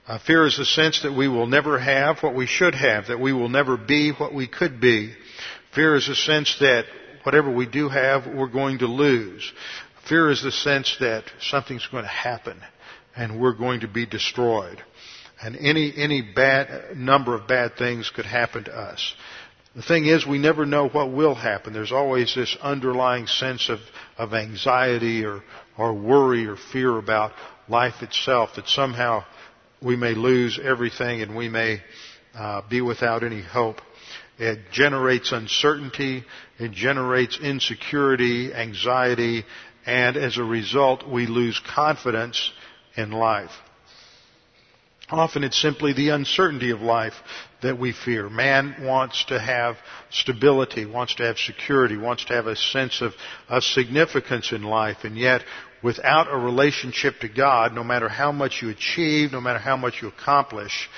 [0.05, 3.17] Uh, fear is the sense that we will never have what we should have, that
[3.17, 5.13] we will never be what we could be.
[5.73, 6.83] Fear is the sense that
[7.23, 9.49] whatever we do have, we're going to lose.
[10.09, 12.59] Fear is the sense that something's going to happen
[13.15, 14.83] and we're going to be destroyed.
[15.41, 19.15] And any, any bad, number of bad things could happen to us.
[19.77, 21.71] The thing is, we never know what will happen.
[21.71, 23.79] There's always this underlying sense of,
[24.17, 25.41] of anxiety or,
[25.77, 27.31] or worry or fear about
[27.67, 29.23] life itself that somehow
[29.81, 31.81] we may lose everything and we may
[32.35, 33.81] uh, be without any hope.
[34.39, 36.23] It generates uncertainty,
[36.57, 39.45] it generates insecurity, anxiety,
[39.85, 42.51] and as a result, we lose confidence
[42.95, 43.51] in life.
[45.09, 47.13] Often it's simply the uncertainty of life
[47.61, 48.29] that we fear.
[48.29, 49.77] Man wants to have
[50.09, 53.13] stability, wants to have security, wants to have a sense of,
[53.49, 55.43] of significance in life, and yet
[55.83, 60.01] without a relationship to God, no matter how much you achieve, no matter how much
[60.01, 60.89] you accomplish,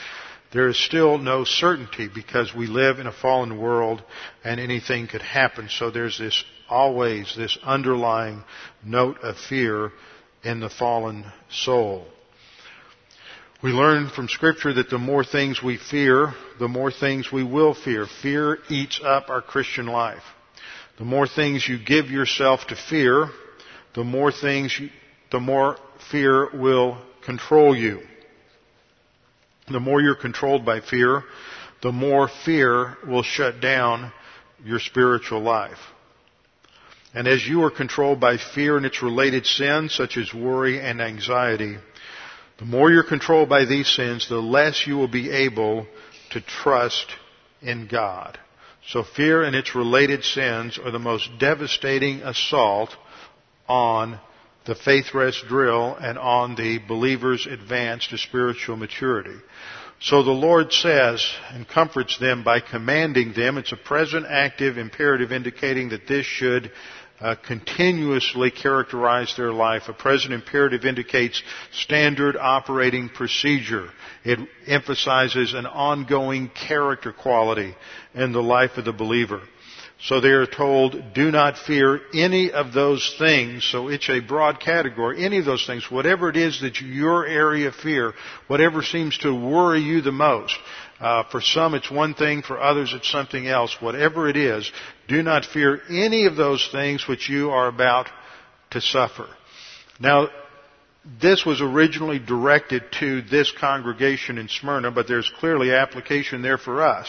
[0.53, 4.01] there is still no certainty because we live in a fallen world
[4.43, 5.67] and anything could happen.
[5.69, 8.43] So there's this always this underlying
[8.83, 9.91] note of fear
[10.43, 12.05] in the fallen soul.
[13.63, 17.73] We learn from scripture that the more things we fear, the more things we will
[17.73, 18.05] fear.
[18.21, 20.21] Fear eats up our Christian life.
[20.99, 23.29] The more things you give yourself to fear,
[23.95, 24.89] the more things, you,
[25.31, 25.77] the more
[26.11, 28.01] fear will control you.
[29.67, 31.23] The more you're controlled by fear,
[31.81, 34.11] the more fear will shut down
[34.63, 35.79] your spiritual life.
[37.13, 41.01] And as you are controlled by fear and its related sins, such as worry and
[41.01, 41.77] anxiety,
[42.57, 45.87] the more you're controlled by these sins, the less you will be able
[46.31, 47.07] to trust
[47.61, 48.37] in God.
[48.87, 52.95] So fear and its related sins are the most devastating assault
[53.68, 54.20] on
[54.66, 59.36] the faith rest drill and on the believer's advance to spiritual maturity.
[60.01, 63.57] So the Lord says and comforts them by commanding them.
[63.57, 66.72] It's a present active imperative indicating that this should
[67.20, 69.84] uh, continuously characterize their life.
[69.88, 71.41] A present imperative indicates
[71.72, 73.89] standard operating procedure.
[74.24, 77.74] It emphasizes an ongoing character quality
[78.13, 79.41] in the life of the believer.
[80.01, 83.63] So they are told, do not fear any of those things.
[83.63, 85.23] So it's a broad category.
[85.23, 88.13] Any of those things, whatever it is that your area of fear,
[88.47, 90.57] whatever seems to worry you the most.
[90.99, 93.77] Uh, for some it's one thing, for others it's something else.
[93.79, 94.69] Whatever it is,
[95.07, 98.09] do not fear any of those things which you are about
[98.71, 99.27] to suffer.
[99.99, 100.27] Now,
[101.21, 106.81] this was originally directed to this congregation in Smyrna, but there's clearly application there for
[106.81, 107.07] us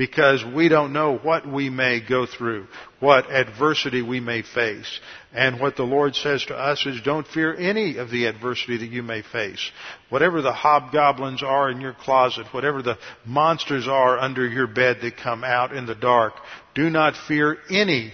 [0.00, 2.66] because we don't know what we may go through,
[3.00, 4.98] what adversity we may face.
[5.34, 8.90] And what the Lord says to us is don't fear any of the adversity that
[8.90, 9.70] you may face.
[10.08, 12.96] Whatever the hobgoblins are in your closet, whatever the
[13.26, 16.32] monsters are under your bed that come out in the dark,
[16.74, 18.10] do not fear any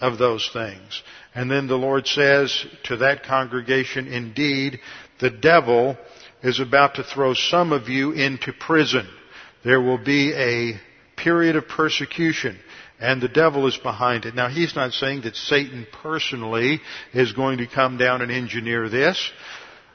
[0.00, 1.02] of those things.
[1.34, 4.78] And then the Lord says to that congregation, indeed,
[5.18, 5.98] the devil
[6.44, 9.08] is about to throw some of you into prison.
[9.64, 10.80] There will be a
[11.16, 12.58] period of persecution
[13.00, 14.34] and the devil is behind it.
[14.34, 16.80] Now he's not saying that Satan personally
[17.12, 19.32] is going to come down and engineer this.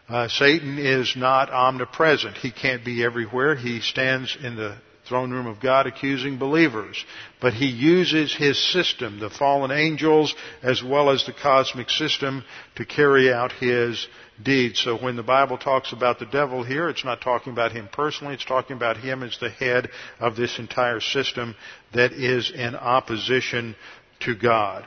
[0.08, 2.38] Uh, Satan is not omnipresent.
[2.38, 3.56] He can't be everywhere.
[3.56, 4.76] He stands in the
[5.10, 7.04] throne room of God accusing believers.
[7.42, 12.46] But he uses his system, the fallen angels as well as the cosmic system,
[12.76, 14.08] to carry out his
[14.42, 14.80] deeds.
[14.80, 18.36] So when the Bible talks about the devil here, it's not talking about him personally,
[18.36, 19.90] it's talking about him as the head
[20.20, 21.56] of this entire system
[21.94, 23.76] that is in opposition
[24.22, 24.86] to God.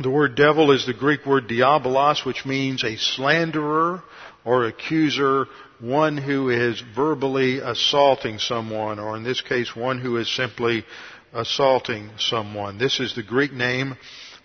[0.00, 4.04] The word devil is the Greek word diabolos, which means a slanderer
[4.44, 5.46] or accuser
[5.80, 10.84] one who is verbally assaulting someone, or in this case, one who is simply
[11.32, 12.78] assaulting someone.
[12.78, 13.96] This is the Greek name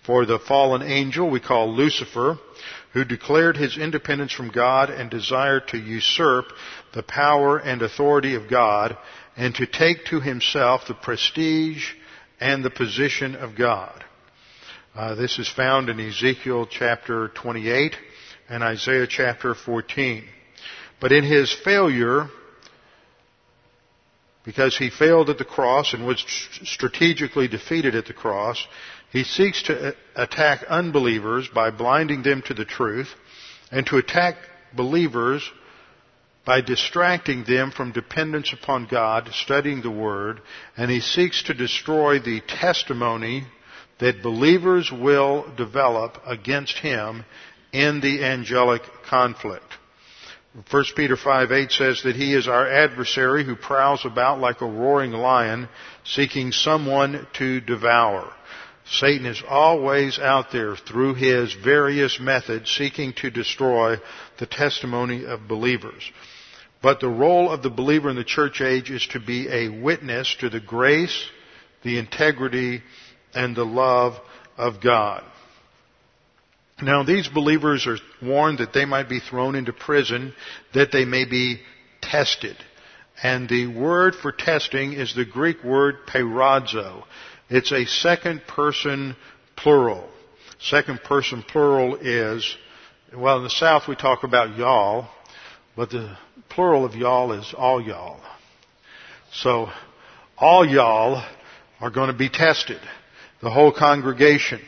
[0.03, 2.39] for the fallen angel we call Lucifer,
[2.93, 6.45] who declared his independence from God and desired to usurp
[6.95, 8.97] the power and authority of God
[9.37, 11.91] and to take to himself the prestige
[12.39, 14.03] and the position of God.
[14.95, 17.95] Uh, this is found in Ezekiel chapter 28
[18.47, 20.23] and Isaiah chapter 14.
[21.01, 22.27] But in his failure,
[24.45, 26.23] because he failed at the cross and was
[26.63, 28.67] strategically defeated at the cross,
[29.11, 33.09] he seeks to attack unbelievers by blinding them to the truth
[33.71, 34.35] and to attack
[34.75, 35.41] believers
[36.45, 40.39] by distracting them from dependence upon God, studying the Word,
[40.77, 43.47] and he seeks to destroy the testimony
[43.99, 47.25] that believers will develop against him
[47.71, 49.65] in the angelic conflict.
[50.69, 54.65] 1 Peter 5 8 says that he is our adversary who prowls about like a
[54.65, 55.67] roaring lion
[56.03, 58.31] seeking someone to devour.
[58.85, 63.97] Satan is always out there through his various methods seeking to destroy
[64.37, 66.03] the testimony of believers.
[66.81, 70.35] But the role of the believer in the church age is to be a witness
[70.41, 71.27] to the grace,
[71.81, 72.83] the integrity,
[73.35, 74.13] and the love
[74.57, 75.23] of God.
[76.81, 80.33] Now these believers are warned that they might be thrown into prison,
[80.73, 81.61] that they may be
[82.01, 82.57] tested.
[83.21, 87.03] And the word for testing is the Greek word peirazo.
[87.49, 89.15] It's a second person
[89.55, 90.09] plural.
[90.59, 92.57] Second person plural is,
[93.15, 95.09] well in the South we talk about y'all,
[95.75, 96.17] but the
[96.49, 98.19] plural of y'all is all y'all.
[99.31, 99.69] So,
[100.37, 101.23] all y'all
[101.81, 102.79] are going to be tested.
[103.43, 104.61] The whole congregation.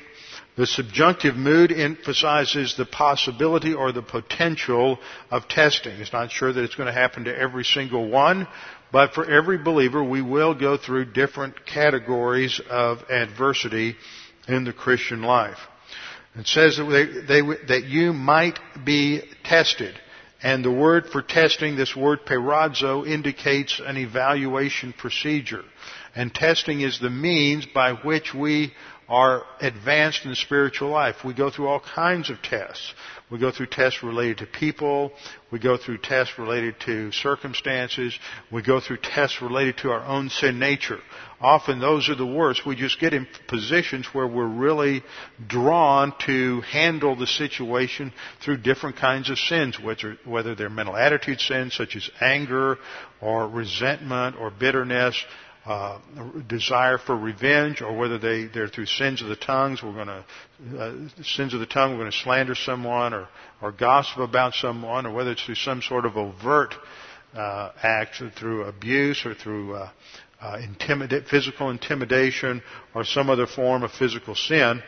[0.58, 5.00] The subjunctive mood emphasizes the possibility or the potential
[5.32, 5.94] of testing.
[5.94, 8.50] It's not sure that it's going to happen to every single one,
[8.92, 13.96] but for every believer, we will go through different categories of adversity
[14.48, 15.58] in the Christian life.
[16.36, 19.96] It says that, they, they, that you might be tested.
[20.44, 25.64] And the word for testing, this word peirazo, indicates an evaluation procedure.
[26.16, 28.74] And testing is the means by which we
[29.08, 31.18] are advanced in the spiritual life.
[31.24, 32.94] We go through all kinds of tests.
[33.30, 35.12] We go through tests related to people.
[35.52, 38.18] We go through tests related to circumstances.
[38.52, 41.00] We go through tests related to our own sin nature.
[41.40, 42.66] Often those are the worst.
[42.66, 45.04] We just get in positions where we're really
[45.48, 48.14] drawn to handle the situation
[48.44, 52.78] through different kinds of sins, whether, whether they're mental attitude sins such as anger
[53.22, 55.24] or resentment or bitterness
[55.66, 56.00] uh,
[56.48, 59.82] desire for revenge, or whether they they're through sins of the tongues.
[59.82, 60.26] We're going to
[60.80, 61.92] uh, sins of the tongue.
[61.92, 63.28] We're going to slander someone or
[63.62, 66.76] or gossip about someone, or whether it's through some sort of overt
[67.34, 69.90] uh, act, through abuse or through uh,
[70.42, 72.62] uh, intimidate, physical intimidation
[72.94, 74.84] or some other form of physical sin.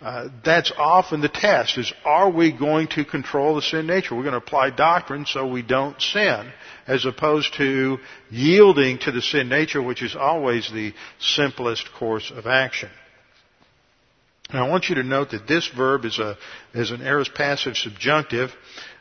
[0.00, 4.14] Uh, that's often the test is are we going to control the sin nature?
[4.14, 6.52] We're going to apply doctrine so we don't sin
[6.86, 7.98] as opposed to
[8.30, 12.90] yielding to the sin nature which is always the simplest course of action.
[14.52, 16.38] Now I want you to note that this verb is a,
[16.74, 18.52] is an aorist passive subjunctive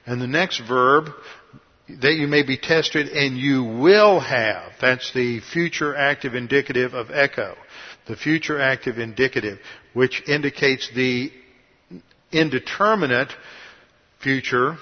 [0.08, 1.10] and the next verb
[2.02, 4.72] that you may be tested and you will have.
[4.82, 7.56] That's the future active indicative of echo
[8.08, 9.60] the future active indicative,
[9.94, 11.32] which indicates the
[12.32, 13.32] indeterminate
[14.22, 14.78] future,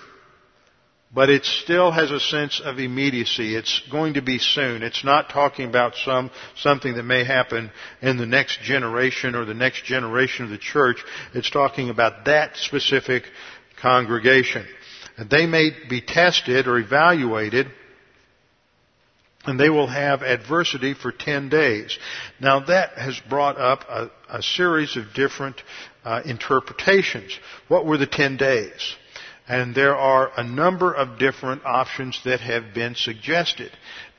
[1.14, 3.56] but it still has a sense of immediacy.
[3.56, 4.84] It's going to be soon.
[4.84, 7.72] It's not talking about some, something that may happen
[8.02, 11.04] in the next generation or the next generation of the church.
[11.34, 13.24] It's talking about that specific
[13.82, 14.66] congregation.
[15.30, 17.68] They may be tested or evaluated
[19.48, 21.98] and they will have adversity for 10 days.
[22.40, 25.62] Now that has brought up a, a series of different
[26.04, 27.38] uh, interpretations.
[27.68, 28.96] What were the 10 days?
[29.48, 33.72] And there are a number of different options that have been suggested.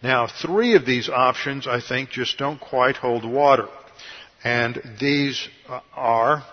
[0.03, 3.69] Now three of these options I think just don't quite hold water.
[4.45, 6.45] And these uh, are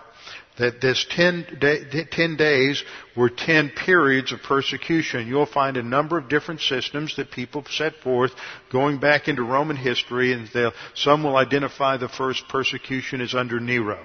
[0.58, 2.82] that this 10, day, 10, days
[3.16, 5.26] were 10 periods of persecution.
[5.26, 8.32] You'll find a number of different systems that people set forth
[8.70, 10.48] going back into Roman history and
[10.94, 13.98] some will identify the first persecution as under Nero.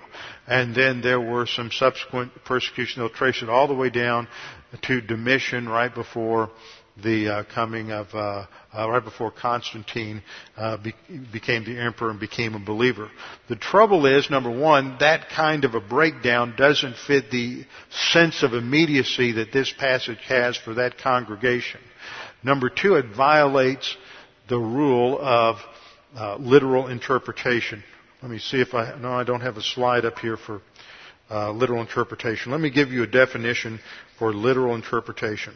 [0.48, 3.02] And then there were some subsequent persecution.
[3.02, 4.28] They'll trace it all the way down
[4.84, 6.50] to Domitian right before
[7.04, 10.22] the uh, coming of uh, uh, right before Constantine
[10.58, 10.94] uh, be-
[11.32, 13.10] became the emperor and became a believer.
[13.48, 17.66] The trouble is, number one, that kind of a breakdown doesn't fit the
[18.12, 21.82] sense of immediacy that this passage has for that congregation.
[22.44, 23.96] Number two, it violates
[24.48, 25.58] the rule of
[26.16, 27.84] uh, literal interpretation.
[28.22, 30.62] Let me see if I no, I don't have a slide up here for
[31.30, 32.52] uh, literal interpretation.
[32.52, 33.80] Let me give you a definition
[34.18, 35.54] for literal interpretation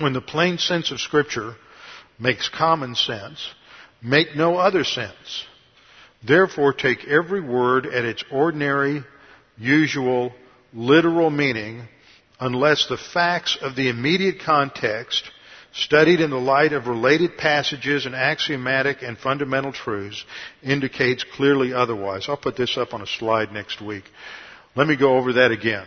[0.00, 1.54] when the plain sense of Scripture
[2.18, 3.48] makes common sense,
[4.02, 5.44] make no other sense.
[6.26, 9.02] Therefore, take every word at its ordinary,
[9.56, 10.32] usual,
[10.72, 11.88] literal meaning,
[12.38, 15.30] unless the facts of the immediate context,
[15.72, 20.24] studied in the light of related passages and axiomatic and fundamental truths,
[20.62, 22.26] indicates clearly otherwise.
[22.28, 24.04] I'll put this up on a slide next week.
[24.74, 25.86] Let me go over that again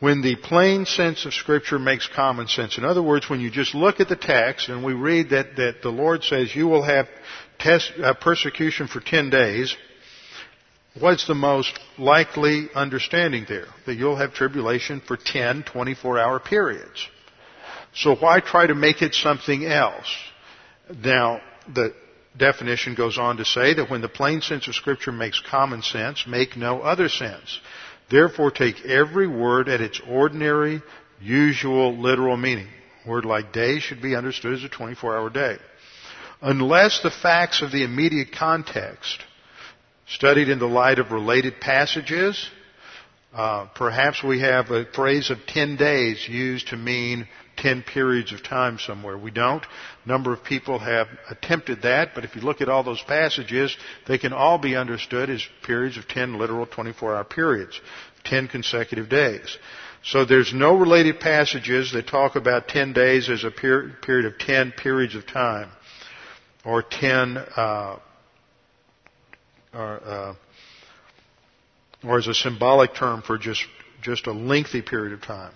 [0.00, 2.76] when the plain sense of Scripture makes common sense.
[2.76, 5.82] In other words, when you just look at the text and we read that, that
[5.82, 7.08] the Lord says you will have
[7.58, 9.74] test, uh, persecution for 10 days,
[11.00, 13.68] what's the most likely understanding there?
[13.86, 17.08] That you'll have tribulation for 10 24 hour periods.
[17.94, 20.14] So why try to make it something else?
[21.02, 21.40] Now,
[21.74, 21.94] the
[22.36, 26.26] definition goes on to say that when the plain sense of scripture makes common sense,
[26.26, 27.60] make no other sense.
[28.10, 30.82] Therefore take every word at its ordinary,
[31.20, 32.68] usual, literal meaning.
[33.04, 35.56] A word like day should be understood as a 24 hour day.
[36.40, 39.22] Unless the facts of the immediate context,
[40.06, 42.48] studied in the light of related passages,
[43.34, 47.26] uh, perhaps we have a phrase of 10 days used to mean
[47.56, 49.16] 10 periods of time somewhere.
[49.16, 49.64] We don't.
[49.64, 53.76] A number of people have attempted that, but if you look at all those passages,
[54.06, 57.80] they can all be understood as periods of 10 literal 24 hour periods,
[58.24, 59.58] 10 consecutive days.
[60.04, 64.72] So there's no related passages that talk about 10 days as a period of 10
[64.72, 65.70] periods of time,
[66.64, 67.98] or 10, uh,
[69.74, 70.34] or, uh,
[72.04, 73.64] or as a symbolic term for just,
[74.00, 75.52] just a lengthy period of time.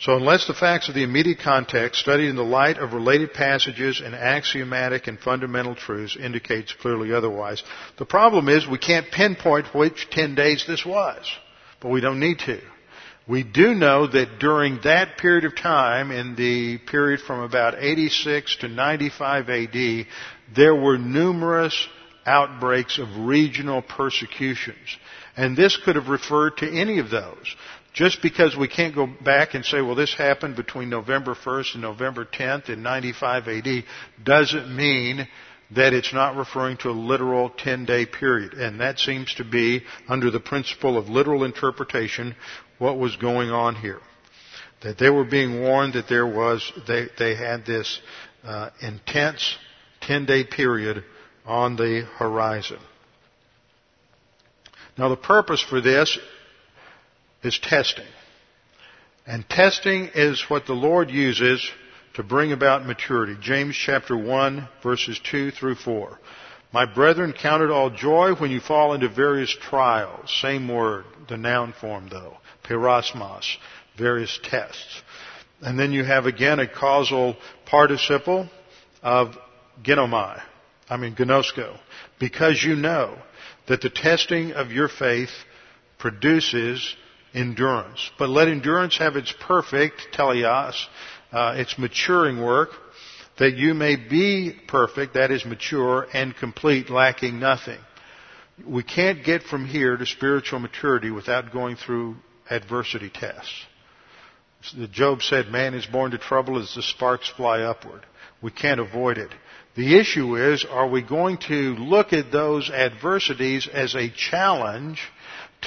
[0.00, 4.00] So unless the facts of the immediate context, studied in the light of related passages
[4.04, 7.62] and axiomatic and fundamental truths, indicates clearly otherwise,
[7.96, 11.24] the problem is we can't pinpoint which 10 days this was.
[11.80, 12.60] But we don't need to.
[13.26, 18.56] We do know that during that period of time, in the period from about 86
[18.56, 20.06] to 95 AD,
[20.54, 21.88] there were numerous
[22.26, 24.98] outbreaks of regional persecutions.
[25.36, 27.56] And this could have referred to any of those.
[27.94, 31.82] Just because we can't go back and say, well, this happened between November 1st and
[31.82, 33.84] November 10th in 95 AD,
[34.22, 35.28] doesn't mean
[35.70, 38.54] that it's not referring to a literal 10 day period.
[38.54, 42.34] And that seems to be, under the principle of literal interpretation,
[42.78, 44.00] what was going on here.
[44.82, 48.00] That they were being warned that there was, they, they had this
[48.42, 49.56] uh, intense
[50.00, 51.04] 10 day period
[51.46, 52.78] on the horizon.
[54.98, 56.18] Now the purpose for this
[57.44, 58.06] is testing.
[59.26, 61.66] And testing is what the Lord uses
[62.14, 63.36] to bring about maturity.
[63.40, 66.18] James chapter 1 verses 2 through 4.
[66.72, 70.32] My brethren, count it all joy when you fall into various trials.
[70.40, 72.36] Same word, the noun form though.
[72.64, 73.44] Peirasmos.
[73.96, 75.02] Various tests.
[75.60, 77.36] And then you have again a causal
[77.66, 78.48] participle
[79.02, 79.36] of
[79.82, 80.42] ginomai.
[80.90, 81.78] I mean gnosko.
[82.18, 83.16] Because you know
[83.68, 85.30] that the testing of your faith
[85.98, 86.96] produces
[87.34, 88.10] endurance.
[88.18, 90.74] But let endurance have its perfect, teleios,
[91.32, 92.70] uh, its maturing work,
[93.38, 97.78] that you may be perfect, that is mature and complete, lacking nothing.
[98.64, 102.16] We can't get from here to spiritual maturity without going through
[102.48, 103.64] adversity tests.
[104.92, 108.06] Job said, man is born to trouble as the sparks fly upward.
[108.40, 109.30] We can't avoid it.
[109.76, 115.00] The issue is, are we going to look at those adversities as a challenge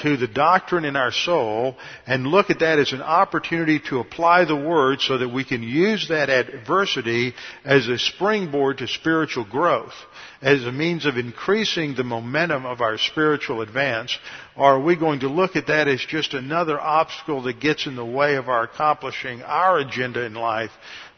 [0.02, 1.76] to the doctrine in our soul
[2.06, 5.64] and look at that as an opportunity to apply the Word so that we can
[5.64, 7.34] use that adversity
[7.66, 9.93] as a springboard to spiritual growth,
[10.41, 14.18] as a means of increasing the momentum of our spiritual advance,
[14.56, 17.95] or are we going to look at that as just another obstacle that gets in
[17.95, 20.72] the way of our accomplishing our agenda in life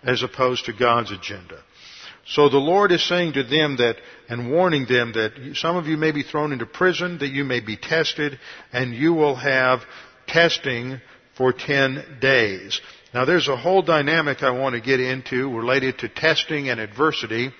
[0.03, 1.59] as opposed to God's agenda?
[2.27, 3.97] So the Lord is saying to them that,
[4.27, 7.59] and warning them that some of you may be thrown into prison, that you may
[7.59, 8.39] be tested,
[8.71, 9.81] and you will have
[10.27, 11.01] testing
[11.35, 12.79] for 10 days.
[13.13, 17.51] Now there's a whole dynamic I want to get into related to testing and adversity.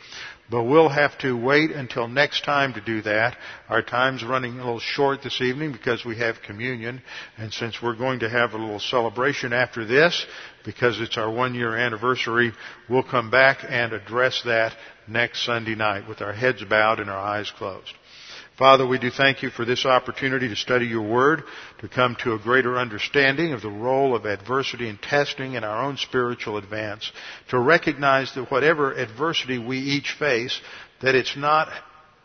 [0.52, 3.38] But we'll have to wait until next time to do that.
[3.70, 7.02] Our time's running a little short this evening because we have communion.
[7.38, 10.26] And since we're going to have a little celebration after this,
[10.66, 12.52] because it's our one year anniversary,
[12.89, 14.76] we'll come back and address that
[15.08, 17.93] next Sunday night with our heads bowed and our eyes closed.
[18.60, 21.43] Father, we do thank you for this opportunity to study your word,
[21.80, 25.82] to come to a greater understanding of the role of adversity and testing in our
[25.82, 27.10] own spiritual advance,
[27.51, 30.60] to recognize that whatever adversity we each face,
[31.01, 31.70] that it's not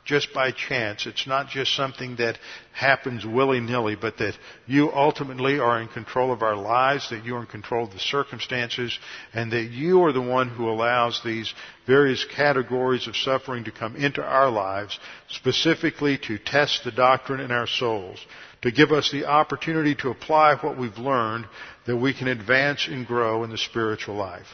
[0.05, 1.07] just by chance.
[1.07, 2.39] It's not just something that
[2.73, 4.37] happens willy-nilly, but that
[4.67, 7.99] you ultimately are in control of our lives, that you are in control of the
[7.99, 8.99] circumstances,
[9.33, 11.53] and that you are the one who allows these
[11.87, 14.99] various categories of suffering to come into our lives,
[15.29, 18.19] specifically to test the doctrine in our souls,
[18.63, 21.47] to give us the opportunity to apply what we've learned,
[21.87, 24.47] that we can advance and grow in the spiritual life.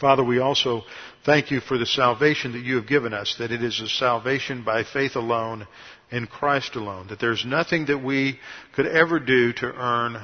[0.00, 0.82] Father, we also
[1.24, 4.64] thank you for the salvation that you have given us, that it is a salvation
[4.64, 5.66] by faith alone
[6.10, 8.40] in Christ alone, that there's nothing that we
[8.74, 10.16] could ever do to earn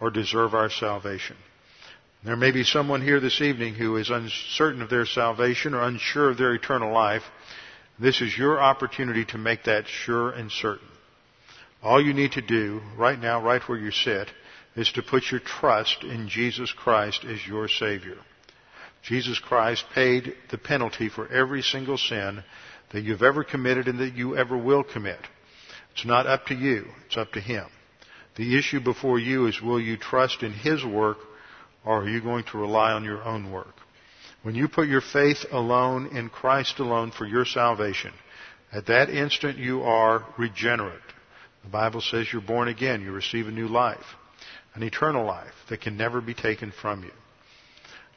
[0.00, 1.36] or deserve our salvation.
[2.24, 6.30] There may be someone here this evening who is uncertain of their salvation or unsure
[6.30, 7.22] of their eternal life.
[8.00, 10.88] This is your opportunity to make that sure and certain.
[11.82, 14.28] All you need to do right now, right where you sit,
[14.74, 18.16] is to put your trust in Jesus Christ as your Savior.
[19.02, 22.42] Jesus Christ paid the penalty for every single sin
[22.90, 25.20] that you've ever committed and that you ever will commit.
[25.92, 27.66] It's not up to you, it's up to Him.
[28.36, 31.18] The issue before you is will you trust in His work
[31.84, 33.74] or are you going to rely on your own work?
[34.42, 38.12] When you put your faith alone in Christ alone for your salvation,
[38.72, 41.00] at that instant you are regenerate.
[41.64, 43.02] The Bible says you're born again.
[43.02, 44.04] You receive a new life,
[44.74, 47.10] an eternal life that can never be taken from you.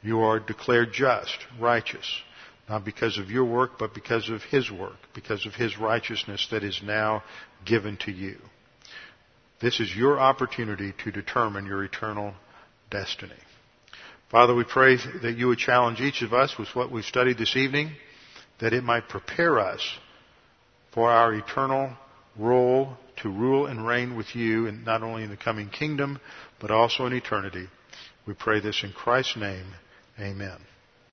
[0.02, 2.06] You are declared just, righteous,
[2.68, 6.64] not because of your work, but because of His work, because of His righteousness that
[6.64, 7.22] is now
[7.64, 8.36] given to you.
[9.60, 12.34] This is your opportunity to determine your eternal
[12.90, 13.32] destiny.
[14.30, 17.54] Father, we pray that you would challenge each of us with what we've studied this
[17.56, 17.92] evening,
[18.60, 19.86] that it might prepare us
[20.92, 21.92] for our eternal
[22.36, 26.18] role to rule and reign with you, and not only in the coming kingdom,
[26.60, 27.68] but also in eternity.
[28.26, 29.66] We pray this in Christ's name.
[30.20, 30.71] Amen.